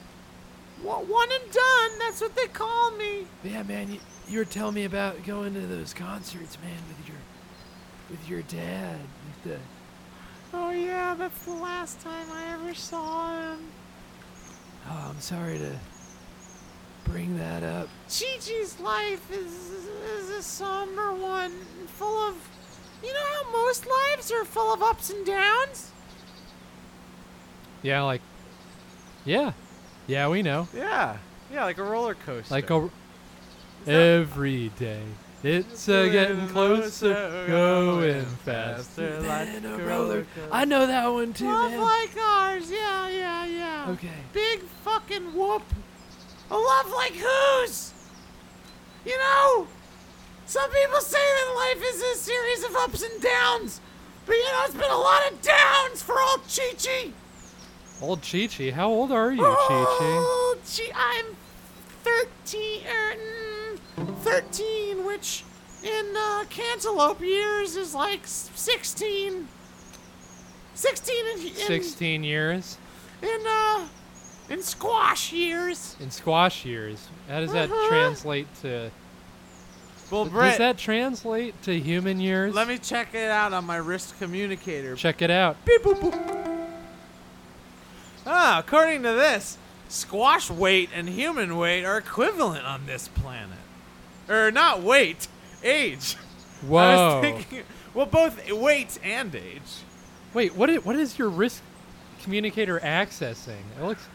[0.84, 3.26] one and done, that's what they call me.
[3.44, 4.00] Yeah, man, you,
[4.30, 7.18] you were telling me about going to those concerts, man, with your,
[8.12, 9.60] with your dad, with the.
[10.56, 13.60] Oh, yeah, that's the last time I ever saw him.
[14.88, 15.80] Oh, I'm sorry to
[17.10, 17.88] bring that up.
[18.08, 19.54] Chi Chi's life is,
[20.20, 21.52] is a somber one,
[21.88, 22.36] full of.
[23.04, 25.92] You know how most lives are full of ups and downs?
[27.84, 28.22] Yeah, like.
[29.26, 29.52] Yeah,
[30.08, 30.68] yeah, we know.
[30.74, 31.18] Yeah,
[31.52, 32.54] yeah, like a roller coaster.
[32.54, 32.90] Like a,
[33.86, 35.02] every day,
[35.44, 39.20] it's uh, getting closer, going faster.
[39.22, 40.26] like Man, a roller.
[40.52, 41.82] I know that one too, Love man.
[41.82, 43.86] like ours, yeah, yeah, yeah.
[43.90, 44.10] Okay.
[44.34, 45.64] Big fucking whoop.
[46.50, 47.94] A love like whose?
[49.06, 49.68] You know,
[50.46, 53.82] some people say that life is a series of ups and downs,
[54.26, 57.12] but you know, it's been a lot of downs for old Chi Chi.
[58.02, 59.98] Old Chi Chi, how old are you, Chi Chi?
[60.02, 61.36] Oh, Chi, I'm
[62.04, 63.16] 13, er,
[63.98, 65.44] mm, 13, which
[65.84, 69.48] in uh, cantaloupe years is like 16.
[70.76, 72.78] 16 in, in, 16 years
[73.24, 73.88] in uh
[74.50, 75.96] in squash years.
[76.00, 77.08] in squash years.
[77.30, 77.88] How does that Uh-huh.
[77.90, 78.92] translate to?
[80.10, 82.56] Well, Does that translate to human years?
[82.56, 84.96] let me check it out on my wrist communicator.
[84.96, 85.58] check it out.
[85.66, 86.68] Beep, boop, boop.
[88.26, 89.58] Ah, according to this,
[89.90, 93.58] squash weight and human weight are equivalent on this planet.
[94.30, 95.28] Or not weight,
[95.64, 96.16] age.
[96.64, 97.16] I Whoa!
[97.16, 99.62] was thinking, well, both weight and age.
[100.34, 101.62] Wait, what is, what is your wrist
[102.24, 103.62] communicator accessing?
[103.80, 104.06] It looks.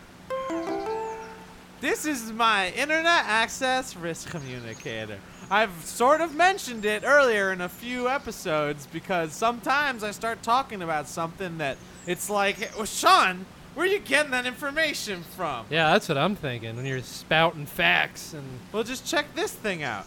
[1.83, 5.18] This is my internet access risk communicator.
[5.51, 10.80] I've sort of mentioned it earlier in a few episodes because sometimes I start talking
[10.80, 11.76] about something that
[12.07, 15.66] it's like, well, Sean, where are you getting that information from?
[15.70, 16.76] Yeah, that's what I'm thinking.
[16.76, 20.07] When you're spouting facts and Well, just check this thing out.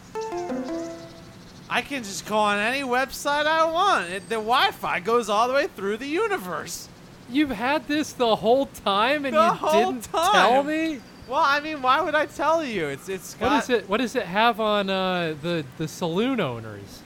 [1.69, 4.09] I can just go on any website I want.
[4.11, 6.87] It, the Wi-Fi goes all the way through the universe.
[7.29, 11.01] you've had this the whole time and The you didn't tell me.
[11.27, 12.87] Well, I mean, why would I tell you?
[12.87, 13.89] It's it's What got does it?
[13.89, 17.01] What does it have on uh, the the saloon owners?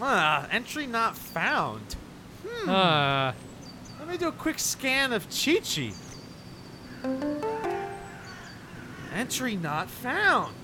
[0.00, 1.96] Ah, entry not found.
[2.66, 3.34] Ah,
[3.98, 5.92] Let me do a quick scan of Chi Chi.
[9.14, 10.54] Entry not found.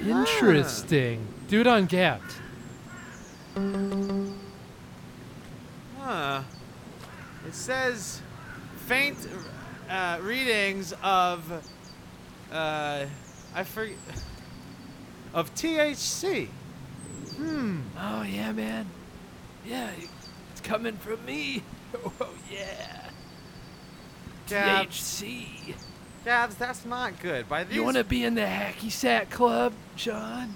[0.00, 1.26] interesting.
[1.48, 2.40] Do it on Gapped.
[5.98, 6.42] Huh.
[7.46, 8.22] It says
[8.86, 9.16] faint
[9.90, 11.50] uh, readings of
[12.52, 13.06] uh,
[13.54, 13.96] I forget.
[15.34, 16.48] Of THC.
[17.36, 17.80] Hmm.
[17.98, 18.86] Oh yeah, man.
[19.66, 19.90] Yeah,
[20.52, 21.62] it's coming from me.
[22.20, 23.08] Oh yeah.
[24.48, 25.74] Gabs, THC.
[26.24, 27.48] Gabs, that's not good.
[27.48, 30.54] By these, You want to be in the hacky sack club, John?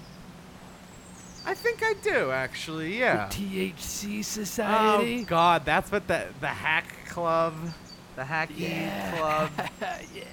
[1.45, 2.97] I think I do actually.
[2.97, 3.27] Yeah.
[3.27, 5.23] The THC Oh Society.
[5.25, 7.53] God, that's what the the hack club,
[8.15, 9.17] the hacky yeah.
[9.17, 9.49] club.
[10.15, 10.23] yeah.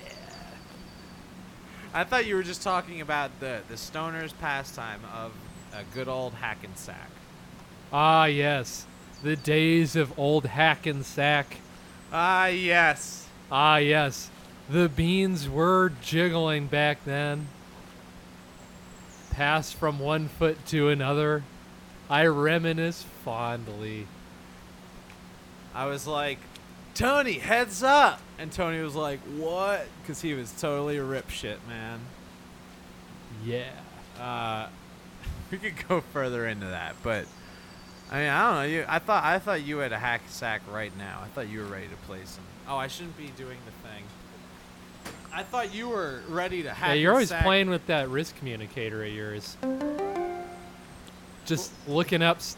[1.94, 5.32] I thought you were just talking about the the stoner's pastime of
[5.74, 7.10] a good old hack and sack.
[7.92, 8.86] Ah yes,
[9.22, 11.58] the days of old Hackensack.
[12.10, 13.28] Ah yes.
[13.50, 14.30] Ah yes,
[14.70, 17.48] the beans were jiggling back then.
[19.30, 21.42] Passed from one foot to another.
[22.08, 24.06] I reminisce fondly.
[25.74, 26.38] I was like,
[26.94, 29.86] Tony, heads up, and Tony was like, what?
[30.02, 32.00] Because he was totally rip shit, man.
[33.44, 33.70] Yeah.
[34.20, 34.68] Uh,
[35.50, 37.26] we could go further into that, but
[38.10, 38.62] I mean, I don't know.
[38.76, 41.20] You, I thought I thought you had a hack sack right now.
[41.24, 42.44] I thought you were ready to play some.
[42.68, 44.04] Oh, I shouldn't be doing the thing.
[45.32, 46.88] I thought you were ready to hack.
[46.90, 47.42] Yeah, you're always sack.
[47.42, 49.56] playing with that wrist communicator of yours.
[51.46, 52.56] Just looking up, s-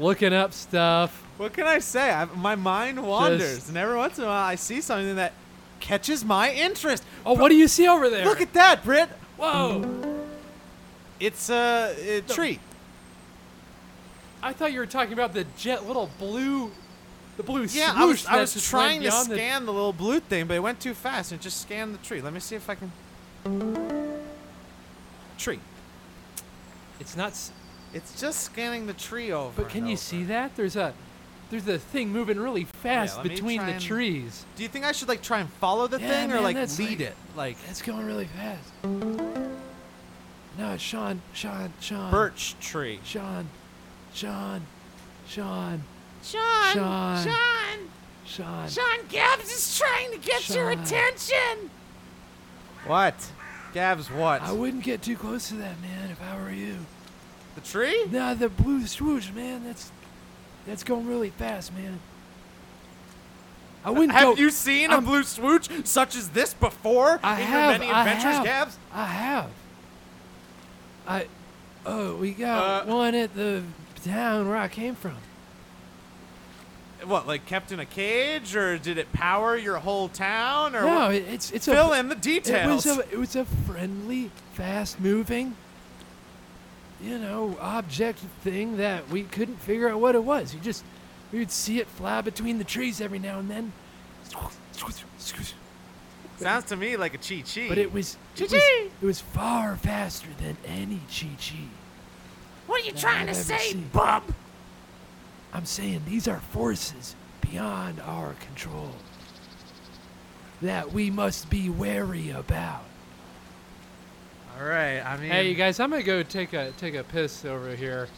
[0.00, 1.12] looking up stuff.
[1.36, 2.10] What can I say?
[2.10, 5.32] I, my mind wanders, Just- and every once in a while, I see something that
[5.78, 7.02] catches my interest.
[7.24, 8.24] Oh, what do you see over there?
[8.24, 9.08] Look at that, Britt.
[9.38, 10.24] Whoa!
[11.18, 12.60] It's a, a treat.
[14.42, 16.70] I thought you were talking about the jet little blue,
[17.36, 19.72] the blue Yeah, I was, I that was just trying to beyond the- scan the
[19.72, 22.20] little blue thing, but it went too fast and it just scanned the tree.
[22.22, 22.90] Let me see if I can.
[25.38, 25.60] Tree.
[27.00, 27.30] it's not.
[27.32, 27.50] s-
[27.92, 29.62] It's just scanning the tree over.
[29.62, 30.00] But can and you over.
[30.00, 30.54] see that?
[30.56, 30.92] There's a,
[31.50, 34.44] there's a thing moving really fast let me between the and- trees.
[34.56, 36.78] Do you think I should like try and follow the Yeah, thing or like lead
[36.78, 37.16] like- it?
[37.36, 38.68] Like It's going really fast.
[40.58, 42.10] No, Sean, Sean, Sean.
[42.10, 43.00] birch tree.
[43.04, 43.48] Sean,
[44.14, 44.62] Sean,
[45.26, 45.82] Sean,
[46.22, 47.24] Sean, Sean.
[47.24, 47.78] Sean,
[48.26, 48.68] Sean.
[48.68, 51.70] Sean Gibbs is trying to get your attention.
[52.86, 53.30] What?
[53.72, 54.42] Gabs, what?
[54.42, 56.76] I wouldn't get too close to that, man, if I were you.
[57.62, 58.04] The tree?
[58.10, 59.90] Nah, the blue swoosh, man, that's
[60.66, 62.00] that's going really fast, man.
[63.84, 64.42] I wouldn't Have go.
[64.42, 67.70] you seen a I'm- blue swoosh such as this before I in have.
[67.70, 68.44] your many I adventures, have.
[68.44, 68.78] Gabs?
[68.92, 69.46] I have.
[71.08, 71.26] I.
[71.86, 73.62] Oh, we got Uh, one at the
[74.04, 75.16] town where I came from.
[77.04, 80.94] What, like kept in a cage, or did it power your whole town, or No,
[81.06, 81.14] what?
[81.14, 81.98] it's it's fill a.
[81.98, 82.84] in the details.
[82.84, 85.56] It was a it was a friendly, fast moving,
[87.02, 90.54] you know, object thing that we couldn't figure out what it was.
[90.54, 90.84] You just
[91.32, 93.72] we would see it fly between the trees every now and then.
[96.38, 97.68] Sounds to me like a cheat sheet.
[97.68, 98.90] But it was it was, Chee-chee.
[99.02, 101.56] it was far faster than any Chi Chi.
[102.66, 103.90] What are you trying to I've ever say, seen.
[103.92, 104.22] bub?
[105.52, 108.92] I'm saying these are forces beyond our control
[110.62, 112.84] that we must be wary about.
[114.60, 115.00] All right.
[115.00, 118.08] I mean, Hey, you guys, I'm gonna go take a take a piss over here.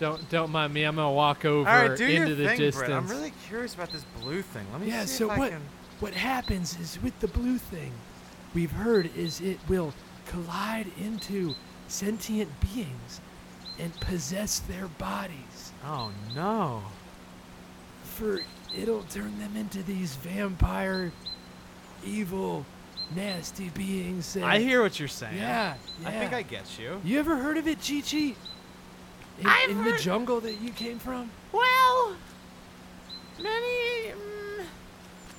[0.00, 0.84] Don't don't mind me.
[0.84, 2.76] I'm gonna walk over All right, do into your the thing, distance.
[2.76, 2.90] Brett.
[2.92, 4.66] I'm really curious about this blue thing.
[4.72, 5.02] Let me yeah.
[5.04, 5.60] see So if I what can.
[6.00, 7.92] what happens is with the blue thing,
[8.54, 9.92] we've heard is it will
[10.26, 11.54] collide into
[11.88, 13.20] sentient beings
[13.78, 15.72] and possess their bodies.
[15.84, 16.82] Oh no.
[18.04, 18.40] For
[18.74, 21.12] it'll turn them into these vampire,
[22.04, 22.64] evil,
[23.14, 24.34] nasty beings.
[24.34, 25.36] That, I hear what you're saying.
[25.36, 26.32] Yeah, I think.
[26.32, 27.00] I get you.
[27.04, 28.34] You ever heard of it, Chi Chi?
[29.38, 31.30] In, I've in the jungle that you came from?
[31.52, 32.16] Well,
[33.42, 34.64] many, mm,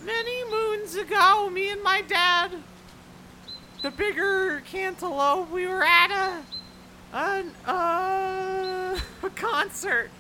[0.06, 2.52] many moons ago, me and my dad,
[3.82, 10.12] the bigger cantaloupe, we were at a, an, uh, a concert.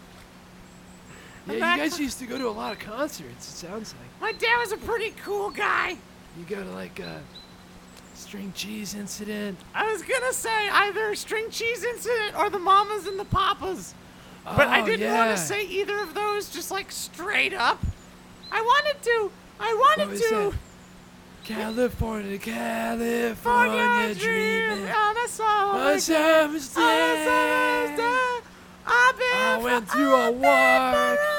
[1.47, 4.21] Yeah, you guys used to go to a lot of concerts, it sounds like.
[4.21, 5.97] My dad was a pretty cool guy.
[6.37, 7.21] You go to like a
[8.17, 9.57] string cheese incident.
[9.75, 13.93] I was gonna say either string cheese incident or the mamas and the papas.
[14.43, 15.35] But I Oh, didn't want yeah.
[15.35, 17.79] to say either of those just like straight up.
[18.51, 19.31] I wanted to.
[19.59, 20.35] I wanted What was to.
[20.35, 20.53] that?
[21.43, 24.77] California, California, dreaming.
[24.79, 25.71] dream on a On a summer's day.
[25.75, 27.95] On a summer's day.
[27.95, 28.11] been
[28.85, 30.93] I went through a I've been walk.
[30.95, 31.37] for a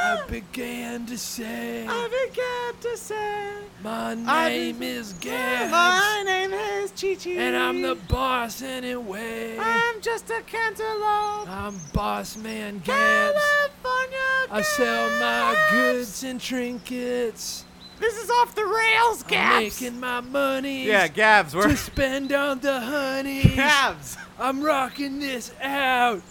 [0.00, 6.52] I began to say, I began to say, My I name is Gabs, my name
[6.52, 7.30] is Chi Chi.
[7.30, 9.56] and I'm the boss anyway.
[9.56, 11.48] I'm just a cantaloupe.
[11.48, 13.38] I'm boss man Gabs.
[13.38, 14.18] California.
[14.48, 14.50] Gabs.
[14.50, 17.64] I sell my goods and trinkets
[18.00, 19.80] This is off the rails, I'm Gabs.
[19.80, 20.84] making my money.
[20.84, 23.42] Yeah, Gabs, we're To spend on the honey.
[23.54, 24.16] Gabs.
[24.40, 26.22] I'm rocking this out.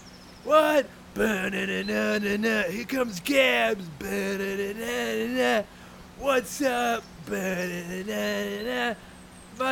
[0.43, 0.85] What?
[1.15, 3.85] Here comes Gabs.
[6.19, 7.03] What's up?
[7.29, 7.35] My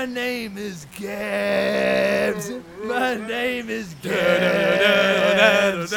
[0.05, 2.51] name is Gabs.
[2.83, 5.91] My name is Gabs.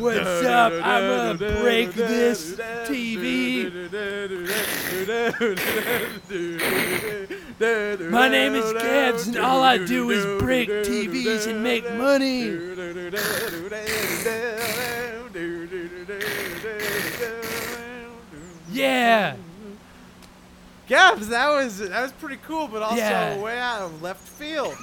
[0.00, 0.72] What's up?
[0.84, 3.70] I'm gonna break this TV.
[8.10, 12.50] My name is Gabs, and all I do is break TVs and make money.
[18.70, 19.36] Yeah.
[20.90, 23.38] Gabs, that was that was pretty cool, but also Yeah.
[23.40, 24.76] way out of left field.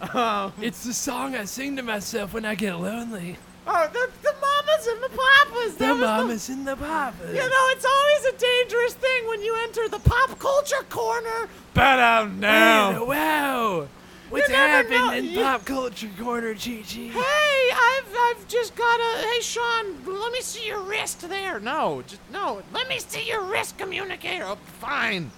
[0.14, 3.36] Um, It's the song I sing to myself when I get lonely.
[3.66, 5.74] Oh, the, the mamas and the papas.
[5.76, 7.28] The mamas and the papas.
[7.34, 11.48] You know, it's always a dangerous thing when you enter the pop culture corner.
[11.74, 12.90] but um, Wow.
[12.92, 13.04] no.
[13.04, 13.88] wow.
[14.36, 16.70] What's know- in you- pop culture corner, Chi?
[16.70, 19.26] Hey, I've I've just got a.
[19.26, 21.58] Hey, Sean, let me see your wrist there.
[21.60, 24.44] No, just No, let me see your wrist communicator.
[24.44, 25.30] Oh, fine.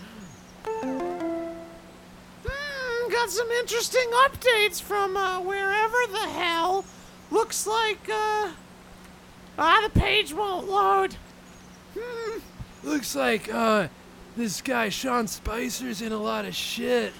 [2.44, 6.84] Hmm, got some interesting updates from uh, wherever the hell.
[7.30, 8.50] Looks like uh,
[9.58, 11.14] ah, the page won't load.
[11.96, 12.38] Hmm.
[12.82, 13.88] Looks like uh,
[14.36, 17.12] this guy Sean Spicer's in a lot of shit.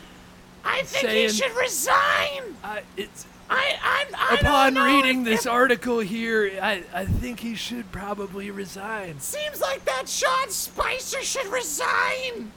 [0.64, 2.56] I think Saying- he should resign.
[2.62, 7.54] I, it's I I'm I upon reading this if- article here, I, I think he
[7.54, 9.20] should probably resign.
[9.20, 12.52] Seems like that Sean Spicer should resign.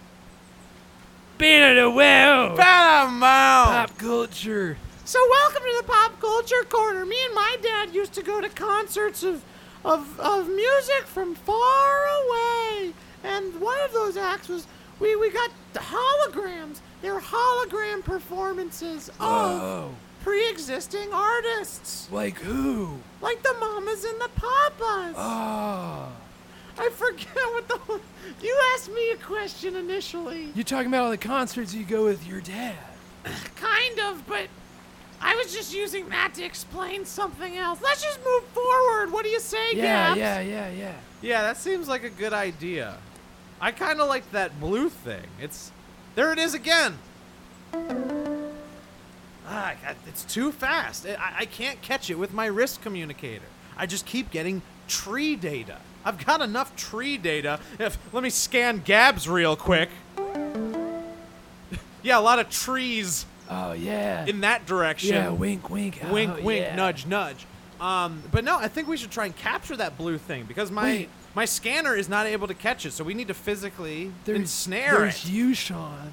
[1.38, 2.56] Being a wow.
[2.56, 3.70] Bad amount.
[3.90, 4.78] Pop culture.
[5.06, 7.06] So welcome to the pop culture corner.
[7.06, 9.44] Me and my dad used to go to concerts of
[9.84, 12.94] of of music from far away,
[13.24, 14.68] and one of those acts was
[15.02, 16.80] we we got the holograms.
[17.02, 19.96] They're hologram performances of Whoa.
[20.24, 23.00] pre-existing artists, Like who?
[23.22, 25.16] like the Mamas and the Papas.
[25.18, 26.12] Oh.
[26.78, 28.00] I forget what the.
[28.42, 30.50] You asked me a question initially.
[30.56, 32.76] You talking about all the concerts you go with your dad?
[33.56, 34.48] Kind of, but
[35.20, 37.80] I was just using that to explain something else.
[37.84, 39.12] Let's just move forward.
[39.12, 40.20] What do you say, Yeah, Gabs?
[40.20, 40.94] yeah, yeah, yeah.
[41.22, 42.98] Yeah, that seems like a good idea.
[43.62, 45.28] I kind of like that blue thing.
[45.40, 45.72] It's
[46.16, 46.34] there.
[46.34, 46.98] It is again.
[49.48, 49.76] Ah,
[50.08, 51.06] it's too fast.
[51.06, 53.46] I, I can't catch it with my wrist communicator.
[53.78, 55.78] I just keep getting tree data.
[56.04, 57.60] I've got enough tree data.
[57.78, 59.90] If let me scan Gabs real quick.
[62.02, 64.26] yeah, a lot of trees Oh yeah.
[64.26, 65.14] in that direction.
[65.14, 66.00] yeah, wink, wink.
[66.10, 66.76] wink, oh, wink, yeah.
[66.76, 67.46] nudge, nudge.
[67.80, 70.84] Um, but no, I think we should try and capture that blue thing because my
[70.84, 71.10] Wait.
[71.36, 72.92] My scanner is not able to catch it.
[72.92, 75.32] So we need to physically There's, ensnare there's it.
[75.32, 76.12] you, Sean.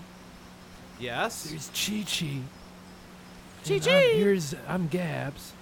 [1.01, 1.45] Yes.
[1.45, 2.41] There's Chi Chi.
[3.65, 3.91] Chi-Chi.
[4.15, 5.53] Here's I'm Gabs.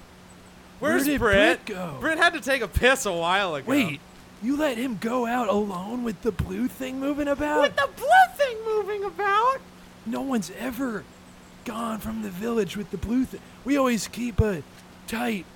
[0.79, 1.67] Where's Where did Britt?
[1.67, 1.97] Britt go?
[2.01, 3.69] Britt had to take a piss a while ago.
[3.69, 4.01] Wait,
[4.43, 7.63] you let him go out alone with the blue thing moving about?
[7.63, 9.57] With the blue thing moving about.
[10.05, 11.05] No one's ever
[11.65, 13.41] gone from the village with the blue thing.
[13.65, 14.63] We always keep a
[15.09, 15.47] tight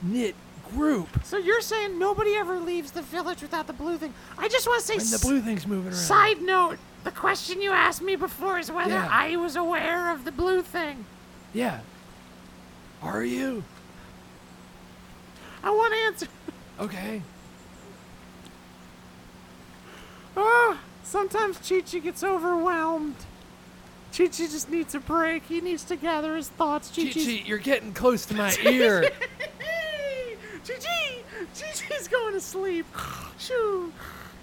[0.00, 0.36] knit
[0.72, 4.12] group So you're saying nobody ever leaves the village without the blue thing?
[4.38, 4.96] I just want to say.
[4.96, 5.94] when the blue thing's moving around.
[5.96, 9.08] Side note: The question you asked me before is whether Yeah.
[9.10, 11.04] I was aware of the blue thing.
[11.52, 11.80] Yeah.
[13.02, 13.62] Are you?
[15.62, 16.26] I want to answer.
[16.80, 17.22] Okay.
[20.36, 23.14] Oh, sometimes Chi Chi gets overwhelmed.
[24.16, 25.44] Chi Chi just needs a break.
[25.46, 26.90] He needs to gather his thoughts.
[26.94, 29.10] Chi Chi you're getting close to my ear.
[30.66, 31.22] Chi Chi!
[31.54, 32.86] Chi going to sleep.
[33.38, 33.92] Shoo.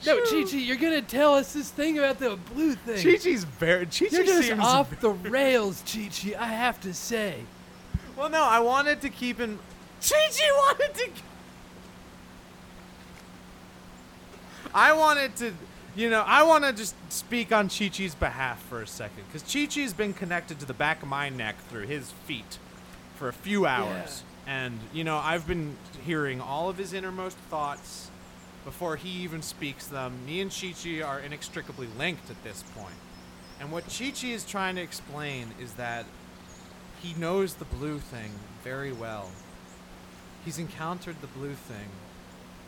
[0.06, 3.04] No, Chi Chi, you're gonna tell us this thing about the blue thing.
[3.04, 3.86] Chi Chi's very.
[3.86, 4.60] Chi Chi You're just seems.
[4.60, 6.36] off the rails, Chi Chi.
[6.40, 7.44] I have to say.
[8.18, 9.60] Well, no, I wanted to keep in.
[10.02, 11.10] Chi Chi wanted to.
[14.74, 15.54] I wanted to,
[15.96, 19.44] you know, I want to just speak on Chi Chi's behalf for a second because
[19.52, 22.58] Chi Chi's been connected to the back of my neck through his feet
[23.16, 28.10] for a few hours, and you know, I've been hearing all of his innermost thoughts
[28.66, 30.26] before he even speaks them.
[30.26, 32.96] Me and Chi Chi are inextricably linked at this point,
[33.60, 36.06] and what Chi Chi is trying to explain is that
[37.02, 38.32] he knows the blue thing
[38.64, 39.32] very well.
[40.46, 41.90] He's encountered the blue thing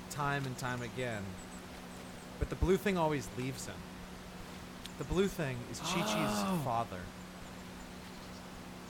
[0.10, 1.24] time and time again.
[2.40, 3.76] But the blue thing always leaves him.
[4.98, 6.62] The blue thing is Chi Chi's Oh.
[6.64, 7.00] father.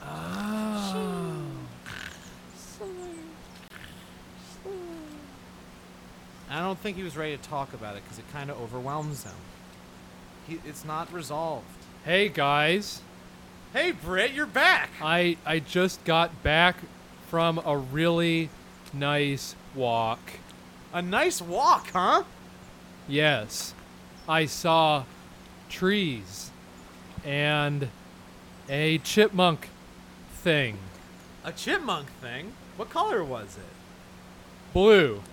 [0.02, 1.63] Oh.
[6.50, 9.24] I don't think he was ready to talk about it because it kind of overwhelms
[9.24, 9.36] him.
[10.48, 11.66] He, it's not resolved.
[12.04, 13.02] Hey guys,
[13.74, 14.92] Hey, Britt, you're back.
[15.02, 16.76] I I just got back
[17.28, 18.52] from a really
[18.94, 20.20] nice walk.
[20.94, 22.22] A nice walk, huh?
[23.08, 23.74] Yes,
[24.30, 25.06] I saw
[25.70, 26.52] trees
[27.26, 27.90] and
[28.70, 29.70] a chipmunk
[30.34, 30.78] thing.
[31.44, 32.54] A chipmunk thing.
[32.78, 33.74] What color was it?
[34.72, 35.24] Blue.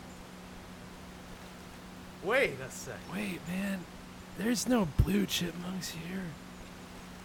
[2.22, 2.96] Wait a sec.
[3.12, 3.80] Wait, man,
[4.38, 6.24] there's no blue chipmunks here.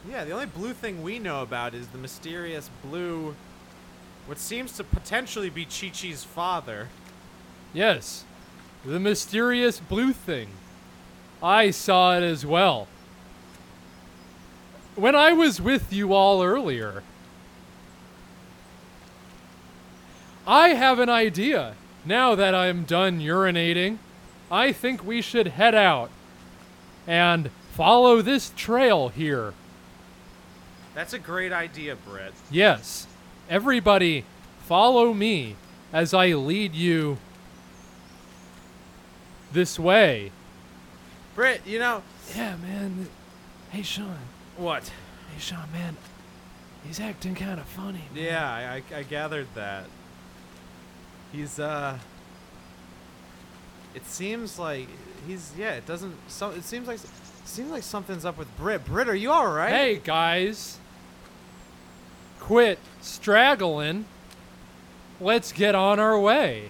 [0.10, 3.36] Yeah, the only blue thing we know about is the mysterious blue.
[4.26, 6.90] What seems to potentially be Chi Chi's father.
[7.74, 8.24] Yes,
[8.86, 10.50] the mysterious blue thing.
[11.44, 12.88] I saw it as well.
[14.96, 17.04] When I was with you all earlier,
[20.48, 21.76] I have an idea.
[22.06, 23.98] Now that I'm done urinating,
[24.56, 26.10] I think we should head out
[27.06, 29.54] and follow this trail here.
[30.94, 32.32] That's a great idea, Britt.
[32.50, 33.06] Yes,
[33.50, 34.24] everybody
[34.66, 35.58] follow me
[35.92, 37.18] as I lead you
[39.52, 40.32] this way.
[41.36, 42.02] Britt, you know.
[42.34, 43.10] Yeah, man.
[43.72, 44.20] Hey, Sean.
[44.56, 44.84] What?
[45.34, 45.98] Hey, Sean, man.
[46.88, 48.06] He's acting kind of funny.
[48.14, 48.24] man.
[48.24, 49.84] Yeah, I, I gathered that.
[51.34, 52.00] He's, uh.
[53.96, 54.88] It seems like
[55.26, 55.74] he's yeah.
[55.74, 56.14] It doesn't.
[56.28, 57.00] So it seems like
[57.46, 58.86] seems like something's up with Britt.
[58.86, 59.72] Britt, are you all right?
[59.72, 60.80] Hey, guys.
[62.40, 64.06] Quit straggling.
[65.20, 66.70] Let's get on our way.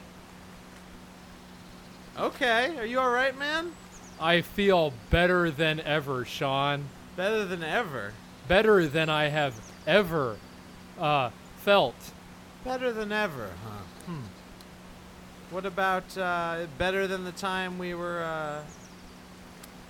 [2.18, 2.78] Okay.
[2.78, 3.74] Are you all right, man?
[4.20, 6.86] I feel better than ever, Sean.
[7.16, 8.14] Better than ever.
[8.48, 10.38] Better than I have ever
[11.00, 11.96] uh, felt.
[12.64, 13.84] Better than ever, huh?
[15.52, 18.62] What about uh, better than the time we were uh,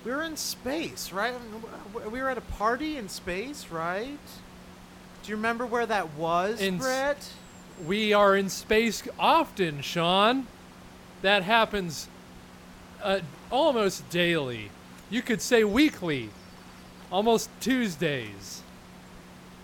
[0.04, 1.34] we were in space, right?
[2.10, 4.18] We were at a party in space, right?
[5.22, 7.28] Do you remember where that was, In s- Brett?
[7.84, 10.46] We are in space often, Sean.
[11.22, 12.08] That happens
[13.02, 13.20] uh,
[13.50, 14.70] almost daily.
[15.10, 16.30] You could say weekly.
[17.10, 18.62] Almost Tuesdays.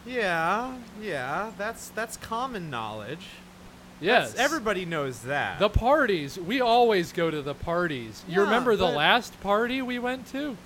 [0.05, 1.53] Yeah, yeah.
[1.57, 3.27] That's that's common knowledge.
[4.03, 4.31] Yes.
[4.33, 5.59] That's- everybody knows that.
[5.59, 6.39] The parties.
[6.39, 8.23] We always go to the parties.
[8.29, 10.57] You Yeah, remember the last party we went to?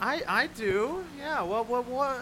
[0.00, 1.04] I I do.
[1.18, 1.42] Yeah.
[1.42, 2.18] What what what?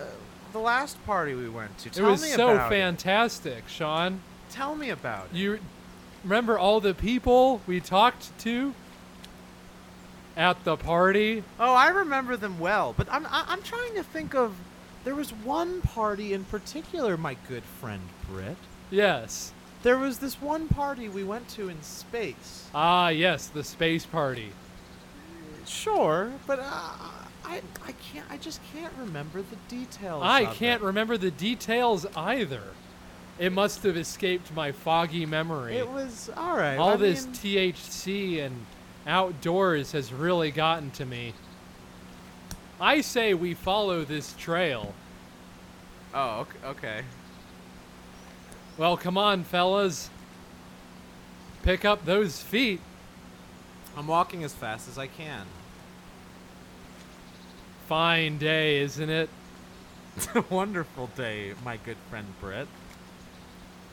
[0.52, 1.88] The last party we went to.
[1.88, 2.76] It was me so about it.
[2.76, 4.20] fantastic, Sean.
[4.50, 5.36] Tell me about it.
[5.36, 5.58] You
[6.22, 8.72] remember all the people we talked to
[10.36, 11.42] at the party?
[11.58, 14.54] Oh, I remember them well, but I'm I'm trying to think of.
[15.04, 18.56] There was one party in particular, my good friend Britt.
[18.90, 19.52] Yes.
[19.84, 22.68] There was this one party we went to in space.
[22.74, 24.50] Ah, yes, the space party.
[25.66, 26.62] Sure, but uh,
[27.44, 28.26] I I can't.
[28.30, 30.22] I just can't remember the details.
[30.24, 30.86] I of can't it.
[30.86, 32.62] remember the details either.
[33.38, 35.76] It must have escaped my foggy memory.
[35.76, 36.76] It was all right.
[36.76, 38.64] all I this mean, THC and
[39.06, 41.34] outdoors has really gotten to me.
[42.80, 44.94] I say we follow this trail.
[46.14, 47.02] oh, ok- okay.
[48.76, 50.10] Well, come on, fellas.
[51.62, 52.80] Pick up those feet.
[53.96, 55.46] I'm walking as fast as I can.
[57.86, 59.28] Fine day, isn't it?
[60.16, 62.66] It's a wonderful day, my good friend Britt.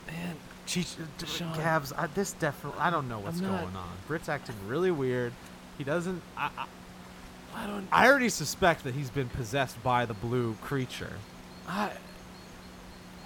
[0.07, 0.35] Man,
[0.67, 0.95] Cheech,
[1.25, 1.55] Sean.
[1.55, 2.79] Gabs, I, this definitely.
[2.79, 3.89] I don't know what's I'm not- going on.
[4.07, 5.33] Britt's acting really weird.
[5.77, 6.21] He doesn't.
[6.37, 6.65] I, I,
[7.55, 7.87] I don't.
[7.91, 11.13] I already suspect that he's been possessed by the blue creature.
[11.67, 11.91] I.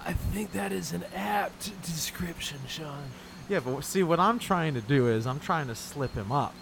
[0.06, 3.04] I think that is an apt description, Sean.
[3.48, 6.54] Yeah, but see, what I'm trying to do is I'm trying to slip him up.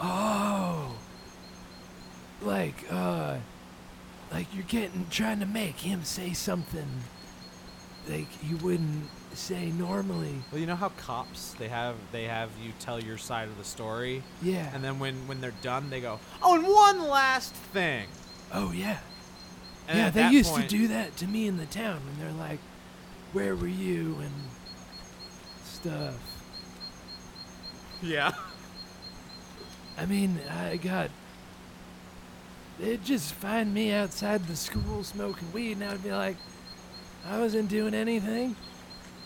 [0.00, 0.96] Oh.
[2.42, 3.36] Like, uh.
[4.30, 5.06] Like you're getting.
[5.10, 6.86] trying to make him say something.
[8.08, 10.34] Like he wouldn't say normally.
[10.52, 13.64] Well, you know how cops they have they have you tell your side of the
[13.64, 14.70] story, Yeah.
[14.74, 18.06] and then when when they're done, they go, "Oh, and one last thing."
[18.52, 18.98] oh, yeah.
[19.88, 22.38] And yeah, they used point- to do that to me in the town when they're
[22.38, 22.58] like,
[23.32, 24.34] "Where were you?" and
[25.64, 26.14] stuff.
[28.02, 28.32] Yeah.
[29.96, 31.10] I mean, I got.
[32.78, 36.36] They'd just find me outside the school smoking weed, and I'd be like,
[37.26, 38.54] I wasn't doing anything.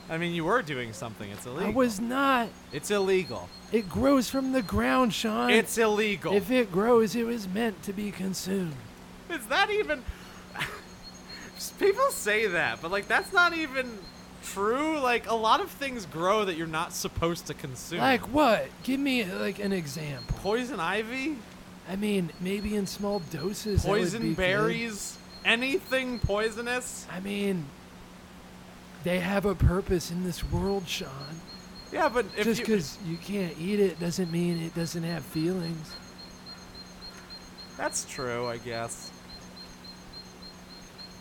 [0.08, 1.30] I mean, you were doing something.
[1.30, 1.66] It's illegal.
[1.66, 2.48] I was not.
[2.72, 3.48] It's illegal.
[3.70, 5.50] It grows from the ground, Sean.
[5.50, 6.34] It's illegal.
[6.34, 8.74] If it grows, it was meant to be consumed.
[9.30, 10.02] Is that even?
[11.78, 13.98] People say that, but like that's not even.
[14.44, 14.98] true?
[14.98, 18.00] Like a lot of things grow that you're not supposed to consume.
[18.00, 18.66] Like what?
[18.82, 20.36] Give me like an example.
[20.40, 21.36] poison ivy,
[21.88, 23.82] I mean, maybe in small doses.
[23.84, 24.36] that would be poison good.
[24.36, 27.06] berries, anything poisonous.
[27.12, 27.66] I mean,
[29.04, 31.08] they have a purpose in this world, Sean.
[31.92, 35.22] Yeah, but if Just you, because you can't eat it doesn't mean it doesn't have
[35.24, 35.92] feelings.
[37.76, 39.11] that's true, I guess.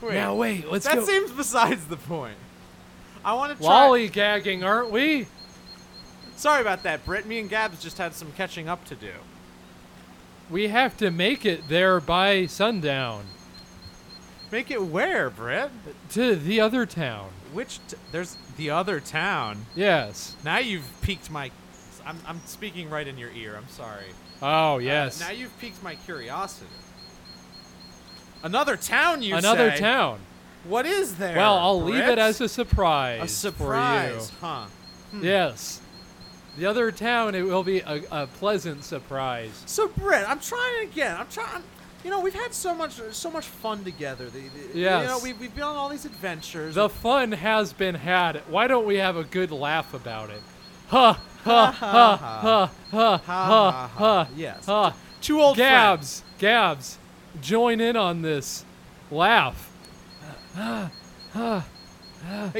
[0.02, 1.02] Wait, now wait, let's that go.
[1.02, 2.38] That seems besides the point.
[3.24, 3.72] I want to try.
[3.88, 5.28] Lollygagging, aren't we?
[6.36, 7.26] Sorry about that, Britt.
[7.28, 9.12] Me and Gabs just had some catching up to do.
[10.50, 13.26] We have to make it there by sundown
[14.52, 15.72] Make it where, Britt?
[16.10, 17.30] to the other town.
[17.54, 17.80] Which?
[17.88, 19.66] T- there's the other town.
[19.76, 20.36] Yes.
[20.44, 21.52] Now you've piqued my.
[22.06, 23.56] I'm, I'm speaking right in your ear.
[23.56, 24.08] I'm sorry.
[24.42, 25.20] Oh Uh, yes.
[25.20, 26.66] now you've piqued my curiosity.
[28.44, 29.40] Another town, you said.
[29.44, 29.80] Another say?
[29.80, 30.20] town.
[30.64, 31.36] What is there?
[31.36, 33.24] Well, I'll leave it as a surprise.
[33.24, 34.66] a surprise, For huh?
[35.14, 35.22] you.
[35.22, 35.82] Yes.
[36.58, 39.64] The other town, it will be a, a pleasant surprise.
[39.66, 41.16] So, Britt, I'm trying again.
[41.18, 41.64] I'm trying.
[42.04, 44.26] You know, we've had so much, so much fun together.
[44.26, 46.76] The, the, You know, we've, we've been on all these adventures.
[46.76, 48.38] The fun has been had.
[48.50, 50.42] Why don't we have a good laugh about it?
[50.88, 51.14] Ha
[51.44, 54.28] ha ha ha ha ha ha ha.
[54.36, 54.66] Yes.
[54.66, 54.94] ha.
[55.22, 56.98] Two old Gabs, Gabs,
[57.42, 58.66] join in on this
[59.10, 59.70] laugh.
[60.54, 60.90] Hey,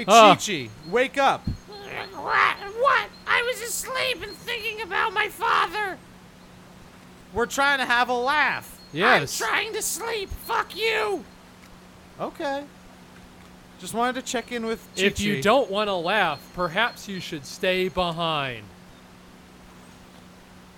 [0.08, 0.36] Ah.
[0.36, 1.42] Chi-Chi, wake up.
[1.68, 2.58] What?
[2.80, 3.10] What?
[3.28, 5.98] I was asleep and thinking about my father.
[7.34, 8.78] We're trying to have a laugh.
[8.94, 9.42] Yes.
[9.42, 10.30] I'm trying to sleep.
[10.30, 11.24] Fuck you.
[12.20, 12.64] Okay.
[13.80, 15.08] Just wanted to check in with Chi-Chi.
[15.08, 18.64] If you don't want to laugh, perhaps you should stay behind.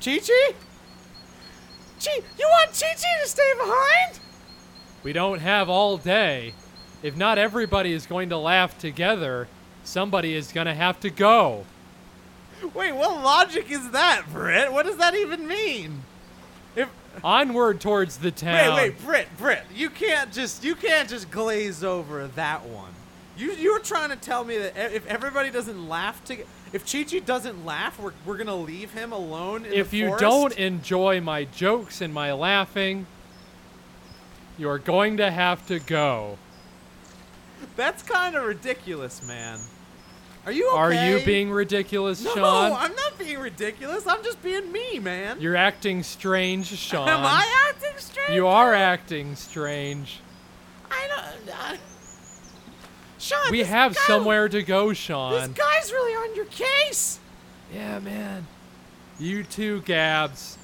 [0.04, 0.20] Chi-Chi?
[0.28, 0.54] Chi,
[2.12, 4.20] you want Chi Chi to stay behind?
[5.04, 6.54] We don't have all day.
[7.02, 9.48] If not everybody is going to laugh together,
[9.84, 11.66] somebody is going to have to go.
[12.74, 14.72] Wait, what logic is that, Britt?
[14.72, 16.04] What does that even mean?
[16.76, 16.90] If
[17.24, 18.76] Onward towards the town.
[18.76, 22.92] wait, wait, Britt, Britt, you can't just you can't just glaze over that one.
[23.38, 26.38] You you were trying to tell me that if everybody doesn't laugh to
[26.74, 29.80] if Chi Chi doesn't laugh, we're we're gonna leave him alone in the world.
[29.80, 30.22] if you forest?
[30.22, 33.06] don't enjoy my jokes and my laughing,
[34.58, 36.38] you are going to have to go.
[37.76, 39.60] That's kind of ridiculous, man.
[40.46, 40.78] Are you okay?
[40.78, 42.70] Are you being ridiculous, No, Sean?
[42.70, 44.06] No, I'm not being ridiculous.
[44.06, 45.40] I'm just being me, man.
[45.40, 47.08] You're acting strange, Sean.
[47.08, 48.34] Am I acting strange?
[48.34, 50.20] You are acting strange.
[50.92, 51.50] I don't.
[51.50, 51.78] Uh,
[53.24, 55.32] Sean, We have guy- somewhere to go, Sean.
[55.32, 57.20] This guy's really on your case.
[57.74, 58.48] Yeah, man.
[59.18, 60.58] You too, Gabs.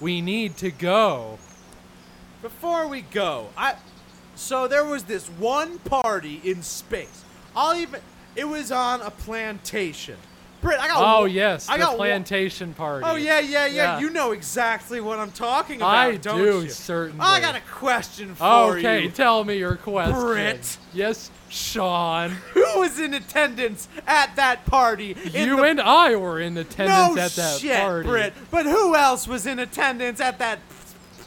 [0.00, 1.40] We need to go.
[2.42, 3.74] Before we go, I
[4.36, 7.24] so there was this one party in space.
[7.56, 8.00] I'll even
[8.36, 10.18] it was on a plantation.
[10.62, 13.04] Britt, I got Oh, one- yes, I the got one- plantation party.
[13.08, 13.98] Oh yeah, yeah, yeah, Yeah.
[14.00, 16.68] You know exactly what I'm talking about, I don't do, you?
[16.70, 17.20] certainly.
[17.24, 19.08] I got a question for Okay, you.
[19.08, 20.18] Okay, tell me your question.
[20.20, 20.78] Britt.
[20.94, 22.30] Yes, Sean.
[22.54, 25.16] Who was in attendance at that party?
[25.32, 28.08] you and I were in attendance no at that shit, party.
[28.08, 28.34] Britt.
[28.50, 30.58] But who else was in attendance at that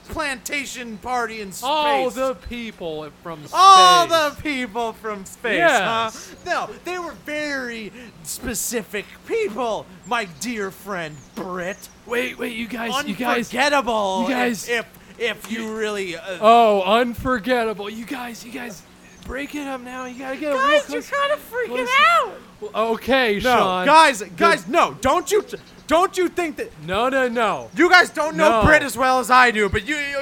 [0.10, 1.64] plantation party in space?
[1.64, 3.52] All the people from space.
[3.56, 6.34] All the people from space, Yes.
[6.46, 6.68] huh?
[6.68, 7.92] No, they were very
[8.24, 11.90] specific people, my dear friend Britt.
[12.06, 13.48] Wait, wait, you guys, you guys.
[13.54, 14.24] Unforgettable.
[14.24, 14.86] you guys- if
[15.18, 16.16] if, if you really.
[16.16, 17.90] Uh, Oh, unforgettable.
[17.90, 18.82] You guys, you guys,
[19.26, 20.06] break it up now.
[20.06, 22.32] You gotta get a real Guys, you're kind of freaking close- out.
[22.76, 23.86] Okay, no, Sean.
[23.86, 24.98] guys, guys, no!
[25.02, 25.44] Don't you,
[25.90, 27.70] don't you think that No, no, no.
[27.76, 28.66] you guys don't know No.
[28.66, 29.68] Britt as well as I do?
[29.68, 30.20] But you, you.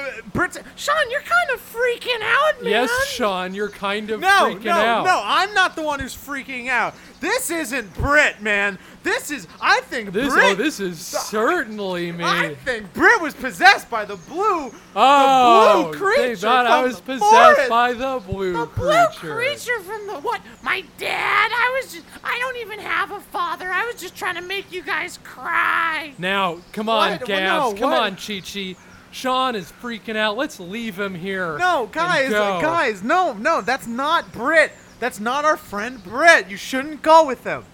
[0.76, 2.70] Sean, you're kind of freaking out, man.
[2.72, 5.04] Yes, Sean, you're kind of No, freaking no, out.
[5.04, 5.20] no!
[5.24, 6.94] I'm not the one who's freaking out.
[7.20, 8.78] This isn't Britt, man.
[9.02, 9.48] This is.
[9.60, 10.44] I think This, Britt.
[10.44, 12.22] oh, this is certainly me.
[12.24, 16.82] I think Britt was possessed by the blue, oh, the blue creature they thought I
[16.82, 17.68] was possessed forest.
[17.70, 19.34] by the blue The blue creature.
[19.34, 20.40] creature from the what?
[20.62, 21.50] My dad.
[21.52, 22.04] I was just.
[22.22, 23.70] I don't even have a father.
[23.70, 26.12] I was just trying to make you guys cry.
[26.18, 27.24] Now, come on, What?
[27.24, 27.74] Gabs.
[27.74, 28.00] No, come what?
[28.02, 28.76] on, Chi Chi.
[29.10, 30.36] Sean is freaking out.
[30.36, 31.56] Let's leave him here.
[31.58, 34.70] No, guys, guys, no, no, that's not Britt.
[35.00, 36.48] That's not our friend Britt.
[36.50, 37.64] You shouldn't go with him.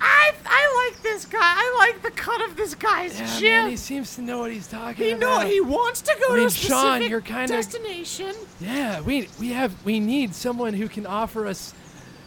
[0.00, 1.38] I I like this guy.
[1.40, 3.42] I like the cut of this guy's Yeah, jib.
[3.62, 5.14] man, he seems to know what he's talking about.
[5.14, 5.46] he know about.
[5.46, 8.34] he wants to go I to a specific Sean, you're kinda- destination.
[8.60, 11.72] Yeah, we we have we need someone who can offer us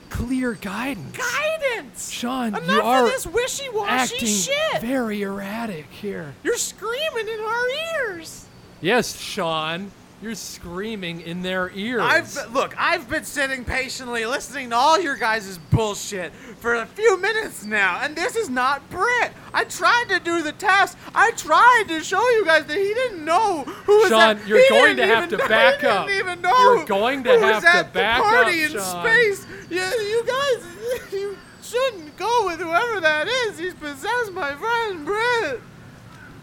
[0.10, 1.16] clear guidance.
[1.16, 2.10] Guidance.
[2.12, 4.82] Sean, Enough you are of this wishy-washy acting shit.
[4.82, 6.34] very erratic here.
[6.44, 7.68] You're screaming in our
[8.10, 8.46] ears.
[8.82, 9.92] Yes, Sean.
[10.22, 12.02] You're screaming in their ears.
[12.04, 12.76] I've look.
[12.78, 18.02] I've been sitting patiently listening to all your guys' bullshit for a few minutes now,
[18.04, 19.32] and this is not Britt.
[19.54, 20.98] I tried to do the test.
[21.16, 24.60] I tried to show you guys that he didn't know who was Sean, at, you're
[24.62, 26.08] he going to have to know- back up.
[26.08, 29.06] Didn't even know You're going to have to back up, in Sean.
[29.06, 29.48] space.
[29.70, 33.58] Yeah, you guys, you shouldn't go with whoever that is.
[33.58, 35.62] He's possessed my friend Britt.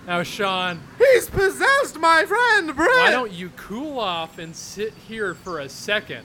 [0.07, 2.89] Now, Sean, He's possessed my friend Britt.
[2.97, 6.25] why don't you cool off and sit here for a second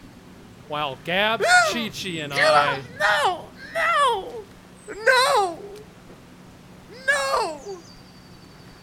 [0.68, 2.80] while Gabs, Chi Chi, and I.
[2.99, 4.44] No, no,
[4.88, 5.60] no,
[7.08, 7.60] no.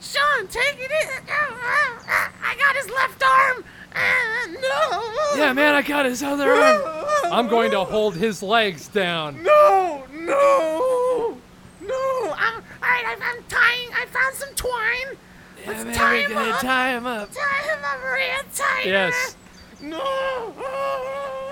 [0.00, 1.24] Sean, take it in.
[1.28, 3.64] I got his left arm.
[4.60, 5.36] No.
[5.36, 7.06] Yeah, man, I got his other arm.
[7.32, 9.42] I'm going to hold his legs down.
[9.42, 11.38] No, no,
[11.88, 12.34] no.
[12.36, 13.88] I'm, all right, I'm, I'm tying.
[13.94, 15.16] I found some twine.
[15.62, 16.60] Yeah, Let's man, tie him up.
[16.60, 17.30] tie him up.
[17.32, 18.54] Tie him up.
[18.54, 19.36] Tie him Yes,
[19.80, 20.52] No.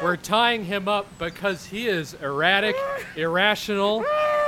[0.03, 2.77] we're tying him up because he is erratic,
[3.17, 4.05] irrational,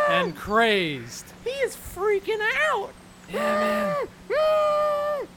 [0.08, 1.26] and crazed.
[1.44, 2.40] He is freaking
[2.70, 2.90] out.
[3.32, 5.28] Yeah, man.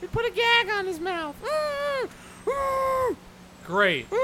[0.00, 1.36] We put a gag on his mouth.
[3.66, 4.06] Great.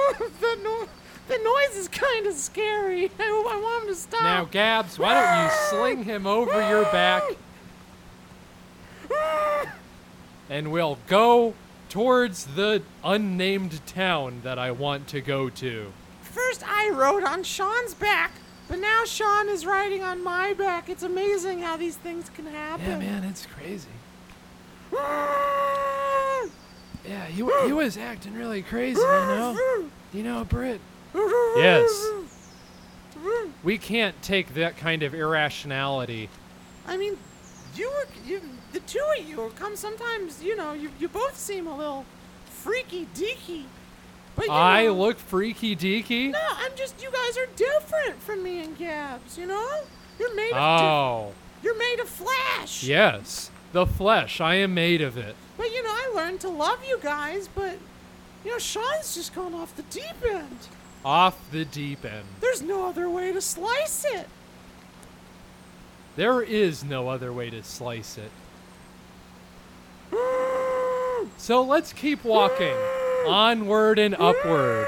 [1.29, 3.11] the, noise is kind of scary.
[3.19, 4.23] I, I want him to stop.
[4.23, 7.23] Now, Gabs, why don't you sling him over your back
[10.51, 11.55] and we'll go
[11.89, 15.93] towards the unnamed town that I want to go to.
[16.23, 18.33] First, I rode on Sean's back,
[18.69, 20.89] but now Sean is riding on my back.
[20.89, 22.87] It's amazing how these things can happen.
[22.87, 23.89] Yeah, man, it's crazy.
[27.09, 27.37] Yeah, he,
[27.67, 29.85] he was acting really crazy, you know?
[30.13, 30.81] You know, Britt?
[31.57, 32.11] Yes.
[33.63, 36.29] We can't take that kind of irrationality.
[36.87, 37.17] I mean,
[37.75, 38.41] you were you,
[38.73, 40.43] the two of you come sometimes.
[40.43, 42.05] You know, you you both seem a little
[42.45, 43.65] freaky deaky.
[44.37, 46.31] But I know, look freaky deaky?
[46.31, 47.03] No, I'm just.
[47.03, 49.39] You guys are different from me and Gabs.
[49.39, 49.81] You know,
[50.19, 50.59] you're made of.
[50.59, 52.85] Oh, di- you're made of flesh.
[52.85, 53.51] yes.
[53.73, 54.41] The flesh.
[54.41, 55.35] I am made of it.
[55.57, 57.49] But you know, I learned to love you guys.
[57.49, 57.79] But
[58.45, 60.69] you know, Sean's just gone off the deep end.
[61.07, 62.27] Off the deep end.
[62.41, 64.29] There's no other way to slice it.
[66.17, 68.33] There is no other way to slice it.
[71.39, 72.75] So let's keep walking.
[73.27, 74.87] Onward and upward.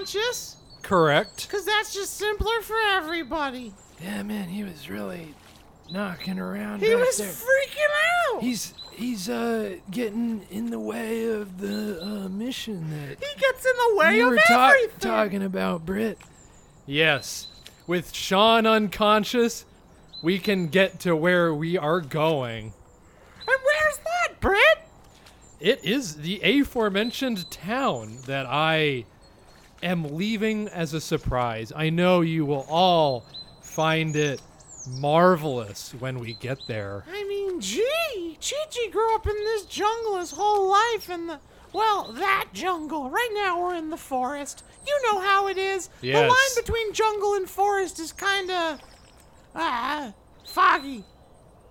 [0.00, 1.46] Knocked unconscious Correct.
[1.48, 3.72] because that's just simpler for everybody.
[4.02, 5.34] Yeah, man, he was really
[5.90, 6.80] knocking around.
[6.80, 7.28] He back was there.
[7.28, 8.42] freaking out.
[8.42, 13.72] He's he's uh getting in the way of the uh, mission that he gets in
[13.90, 14.98] the way you of were ta- everything.
[15.00, 16.18] talking about, Britt.
[16.86, 17.48] Yes,
[17.86, 19.64] with Sean unconscious,
[20.22, 22.72] we can get to where we are going.
[23.48, 24.78] And where's that, Britt?
[25.58, 29.06] It is the aforementioned town that I
[29.82, 31.72] am leaving as a surprise.
[31.74, 33.24] I know you will all
[33.60, 34.40] find it
[34.88, 37.04] marvelous when we get there.
[37.10, 41.40] I mean, gee, Chi-Chi grew up in this jungle his whole life in the,
[41.72, 43.10] well, that jungle.
[43.10, 44.62] Right now we're in the forest.
[44.86, 45.90] You know how it is.
[46.00, 48.80] The line between jungle and forest is kind of,
[49.54, 50.14] ah,
[50.46, 51.04] foggy,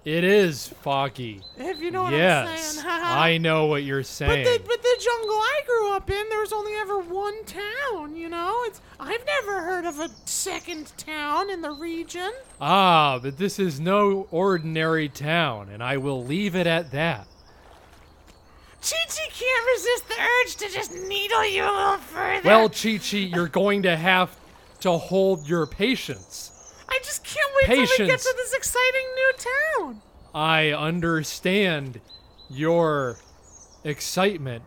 [0.05, 1.41] It is foggy.
[1.57, 2.85] if you know what yes, I'm saying.
[2.87, 4.43] I know what you're But saying.
[4.45, 8.29] the, but the jungle I grew up in, there was only ever one town, you
[8.29, 8.55] know?
[8.67, 12.31] It's I've never heard of a second town in the region.
[12.61, 17.25] ah, but this is no ordinary town, and I will leave it at that.
[18.81, 22.47] Chi-Chi can't resist the urge to just needle you a little further.
[22.47, 24.37] Well, Chi Chi, you're going to have
[24.81, 26.51] to hold your patience.
[27.05, 30.01] I just can't wait till we get to this exciting new town.
[30.33, 32.01] I understand
[32.49, 33.17] your
[33.83, 34.63] excitement,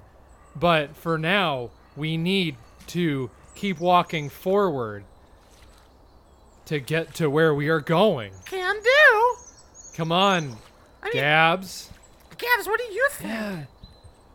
[0.54, 2.56] but for now, we need
[2.88, 5.04] to keep walking forward
[6.66, 8.32] to get to where we are going.
[8.44, 9.36] Can do.
[9.96, 10.58] Come on,
[11.02, 11.90] I mean, Gabs.
[12.36, 13.30] Gabs, what do you think?
[13.30, 13.64] Yeah.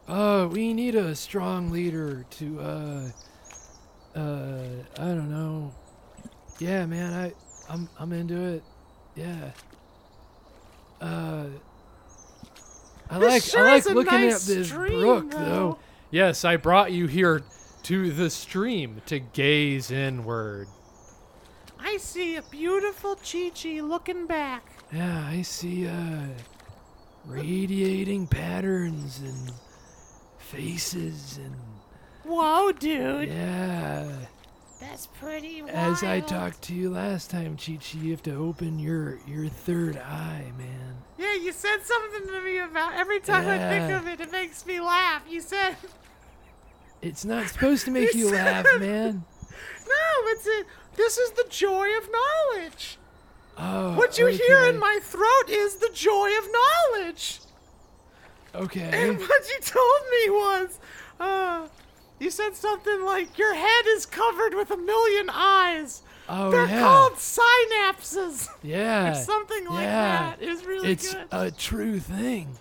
[0.09, 3.09] Uh, we need a strong leader to, uh,
[4.13, 4.65] uh,
[4.97, 5.73] I don't know.
[6.59, 7.33] Yeah, man, I,
[7.69, 8.63] I'm, I'm into it.
[9.15, 9.51] Yeah.
[11.01, 11.45] Uh,
[13.09, 15.37] I This like, sure I like looking nice at this stream, brook, though.
[15.39, 15.79] though.
[16.11, 17.41] Yes, I brought you here
[17.83, 20.67] to the stream to gaze inward.
[21.79, 24.63] I see a beautiful Chi-Chi looking back.
[24.91, 26.27] Yeah, I see, uh,
[27.25, 29.51] radiating patterns and
[30.37, 31.55] faces and
[32.23, 33.27] Whoa, dude.
[33.27, 34.07] Yeah.
[34.89, 35.73] That's pretty wild.
[35.75, 39.47] As I talked to you last time, Chi Chi, you have to open your your
[39.47, 40.97] third eye, man.
[41.17, 44.65] Yeah, you said something to me about every time I think of it, it makes
[44.65, 45.23] me laugh.
[45.29, 45.77] You said,
[47.01, 49.23] It's not supposed to make you laugh, man.
[49.87, 50.63] no, it's a,
[50.95, 52.97] this is the joy of knowledge.
[53.57, 57.39] Oh, What you hear in my throat is the joy of knowledge.
[58.55, 58.89] Okay.
[58.91, 60.79] And what you told me was,
[61.19, 61.67] uh,
[62.23, 66.01] you said something like, your head is covered with a million eyes.
[66.29, 66.79] Oh They're yeah.
[66.79, 68.47] called synapses.
[68.63, 69.11] yeah.
[69.11, 70.35] or something like yeah.
[70.35, 70.41] that.
[70.41, 71.27] It was really It's good.
[71.31, 72.57] a true thing.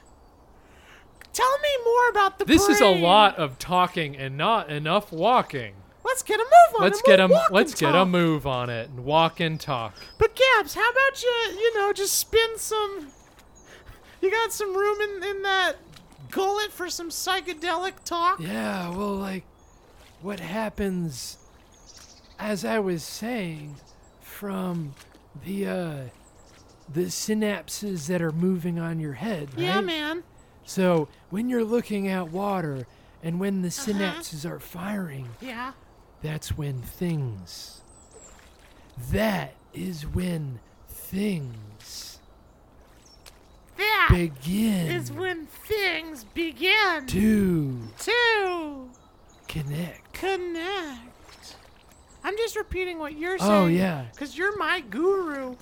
[1.32, 5.74] Tell me more about the This is a lot of talking and not enough walking.
[6.04, 9.04] Let's get a move on Let's get a let's get a move on it and
[9.04, 9.96] walk and talk.
[10.18, 11.58] But Gabs, how about you?
[11.58, 13.06] You know, just spin some.
[14.20, 15.76] You got some room in in that
[16.32, 18.40] gullet for some psychedelic talk.
[18.40, 19.44] Yeah, well, like,
[20.22, 21.38] what happens,
[22.38, 23.76] as I was saying,
[24.20, 24.94] from
[25.44, 25.96] the uh,
[26.92, 29.62] the synapses that are moving on your head, right?
[29.62, 30.22] Yeah, man.
[30.64, 32.86] So when you're looking at water
[33.22, 33.92] and when the Uh-huh.
[33.92, 35.72] synapses are firing, Yeah.
[36.22, 37.80] that's when things.
[39.10, 42.18] That is when things
[43.78, 48.90] That begin is when things begin to to
[49.52, 50.12] connect.
[50.14, 51.56] connect.
[52.24, 53.50] I'm just repeating what you're saying.
[53.50, 54.06] Oh, yeah.
[54.12, 55.56] Because you're my guru.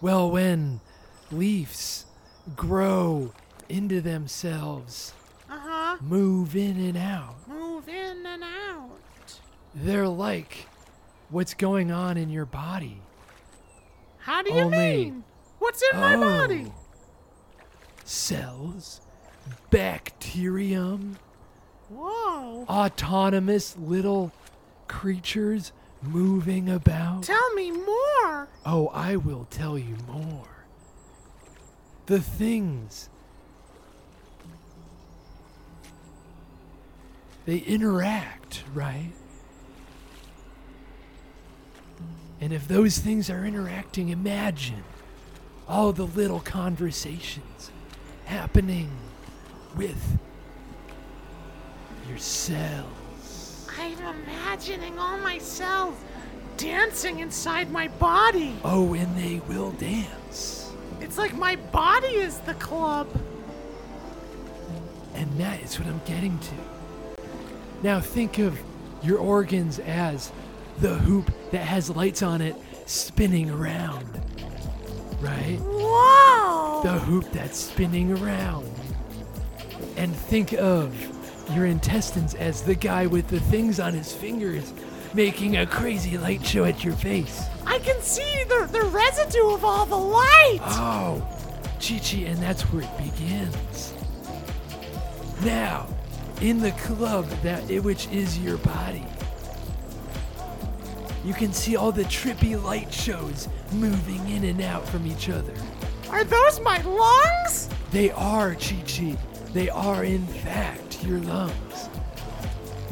[0.00, 0.80] Well, when
[1.30, 2.06] leaves
[2.54, 3.32] grow
[3.68, 5.12] into themselves,
[5.50, 5.96] Uh huh.
[6.00, 9.40] move in and out, Move in and out.
[9.74, 10.66] they're like
[11.30, 13.00] what's going on in your body.
[14.18, 15.24] How do you Only- mean?
[15.58, 16.72] What's in my body?
[16.74, 16.80] Oh.
[18.04, 19.00] Cells,
[19.70, 21.18] bacterium,
[21.96, 22.64] Whoa.
[22.68, 24.32] autonomous little
[24.88, 27.22] creatures moving about.
[27.24, 28.48] Tell me more.
[28.64, 30.48] Oh, I will tell you more.
[32.06, 33.08] The things.
[37.44, 39.12] They interact, right?
[42.40, 44.84] And if those things are interacting, imagine
[45.68, 47.70] all the little conversations
[48.26, 48.90] happening
[49.76, 50.18] with
[52.08, 53.68] your cells.
[53.78, 56.02] I'm imagining all myself
[56.56, 58.56] dancing inside my body.
[58.64, 60.72] Oh, and they will dance.
[61.00, 63.08] It's like my body is the club.
[65.14, 66.54] And that is what I'm getting to.
[67.82, 68.58] Now think of
[69.02, 70.32] your organs as
[70.78, 72.56] the hoop that has lights on it
[72.86, 74.20] spinning around.
[75.20, 75.58] Right?
[75.60, 76.82] Whoa!
[76.82, 78.70] The hoop that's spinning around.
[79.96, 80.94] And think of
[81.52, 84.72] your intestines as the guy with the things on his fingers
[85.14, 87.44] making a crazy light show at your face.
[87.66, 90.58] I can see the, the residue of all the light!
[90.62, 91.26] Oh,
[91.80, 93.94] Chi Chi, and that's where it begins.
[95.42, 95.86] Now,
[96.40, 99.06] in the club that which is your body,
[101.24, 105.54] you can see all the trippy light shows moving in and out from each other.
[106.10, 107.68] Are those my lungs?
[107.90, 109.16] They are, Chi Chi.
[109.56, 111.88] They are, in fact, your lungs.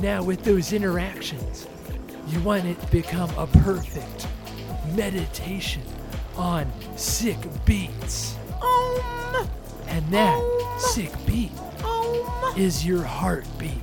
[0.00, 1.68] Now, with those interactions,
[2.28, 4.26] you want it to become a perfect
[4.94, 5.82] meditation
[6.38, 7.36] on sick
[7.66, 8.36] beats.
[8.62, 9.46] Um,
[9.88, 10.80] And that Um.
[10.80, 11.52] sick beat
[11.84, 13.82] um, is your heartbeat.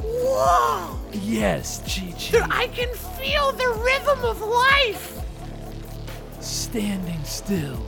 [0.00, 1.00] whoa!
[1.12, 2.58] Yes, Chi Dude, Chi.
[2.64, 5.18] I can feel the rhythm of life!
[6.38, 7.84] Standing still.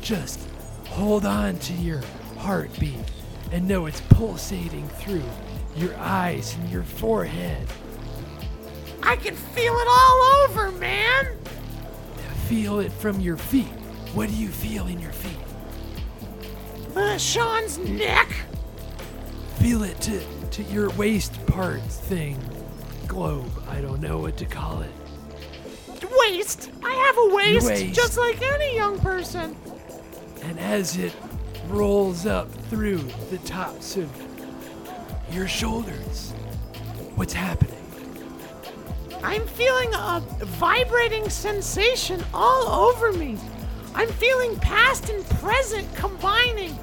[0.00, 0.40] Just
[0.94, 2.00] hold on to your
[2.38, 2.94] heartbeat
[3.50, 5.22] and know it's pulsating through
[5.76, 7.66] your eyes and your forehead.
[9.02, 11.36] I can feel it all over, man!
[12.46, 13.72] Feel it from your feet.
[14.14, 15.36] What do you feel in your feet?
[16.96, 18.28] Uh, Sean's neck?
[19.56, 20.22] Feel it to,
[20.52, 22.38] to your waist part thing.
[23.08, 23.50] Globe.
[23.68, 24.92] I don't know what to call it.
[26.28, 26.70] Waist?
[26.84, 27.94] I have a waist, Waist.
[27.94, 29.56] just like any young person.
[30.44, 31.12] And as it
[31.68, 32.98] rolls up through
[33.30, 34.10] the tops of
[35.30, 36.32] your shoulders,
[37.16, 37.70] what's happening?
[39.22, 43.38] I'm feeling a vibrating sensation all over me.
[43.94, 46.78] I'm feeling past and present combining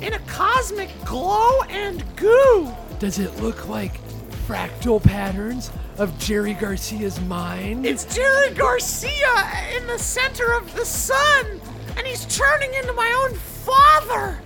[0.00, 2.72] in a cosmic glow and goo.
[2.98, 4.00] Does it look like
[4.46, 7.84] fractal patterns of Jerry Garcia's mind?
[7.84, 11.60] It's Jerry Garcia in the center of the sun,
[11.96, 14.38] and he's turning into my own father.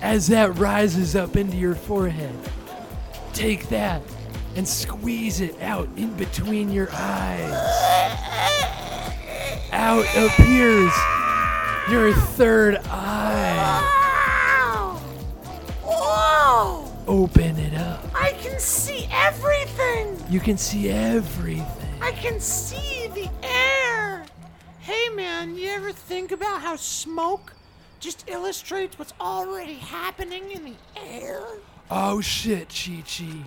[0.00, 2.34] as that rises up into your forehead,
[3.32, 4.02] take that
[4.56, 7.52] and squeeze it out in between your eyes.
[9.72, 10.92] Out appears
[11.90, 13.80] your third eye.
[14.68, 15.00] Wow!
[15.82, 16.92] Whoa!
[17.06, 18.04] Open it up.
[18.14, 20.16] I can see everything.
[20.28, 21.66] You can see everything.
[22.02, 23.91] I can see the air.
[24.82, 27.54] Hey man, you ever think about how smoke
[28.00, 31.40] just illustrates what's already happening in the air?
[31.88, 33.44] Oh shit, Chi Chi.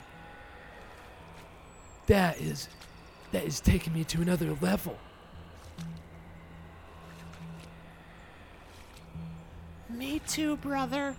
[2.07, 2.69] That is
[3.33, 4.97] that is taking me to another level.
[9.89, 11.17] Me too, brother.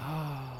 [0.00, 0.59] Oh.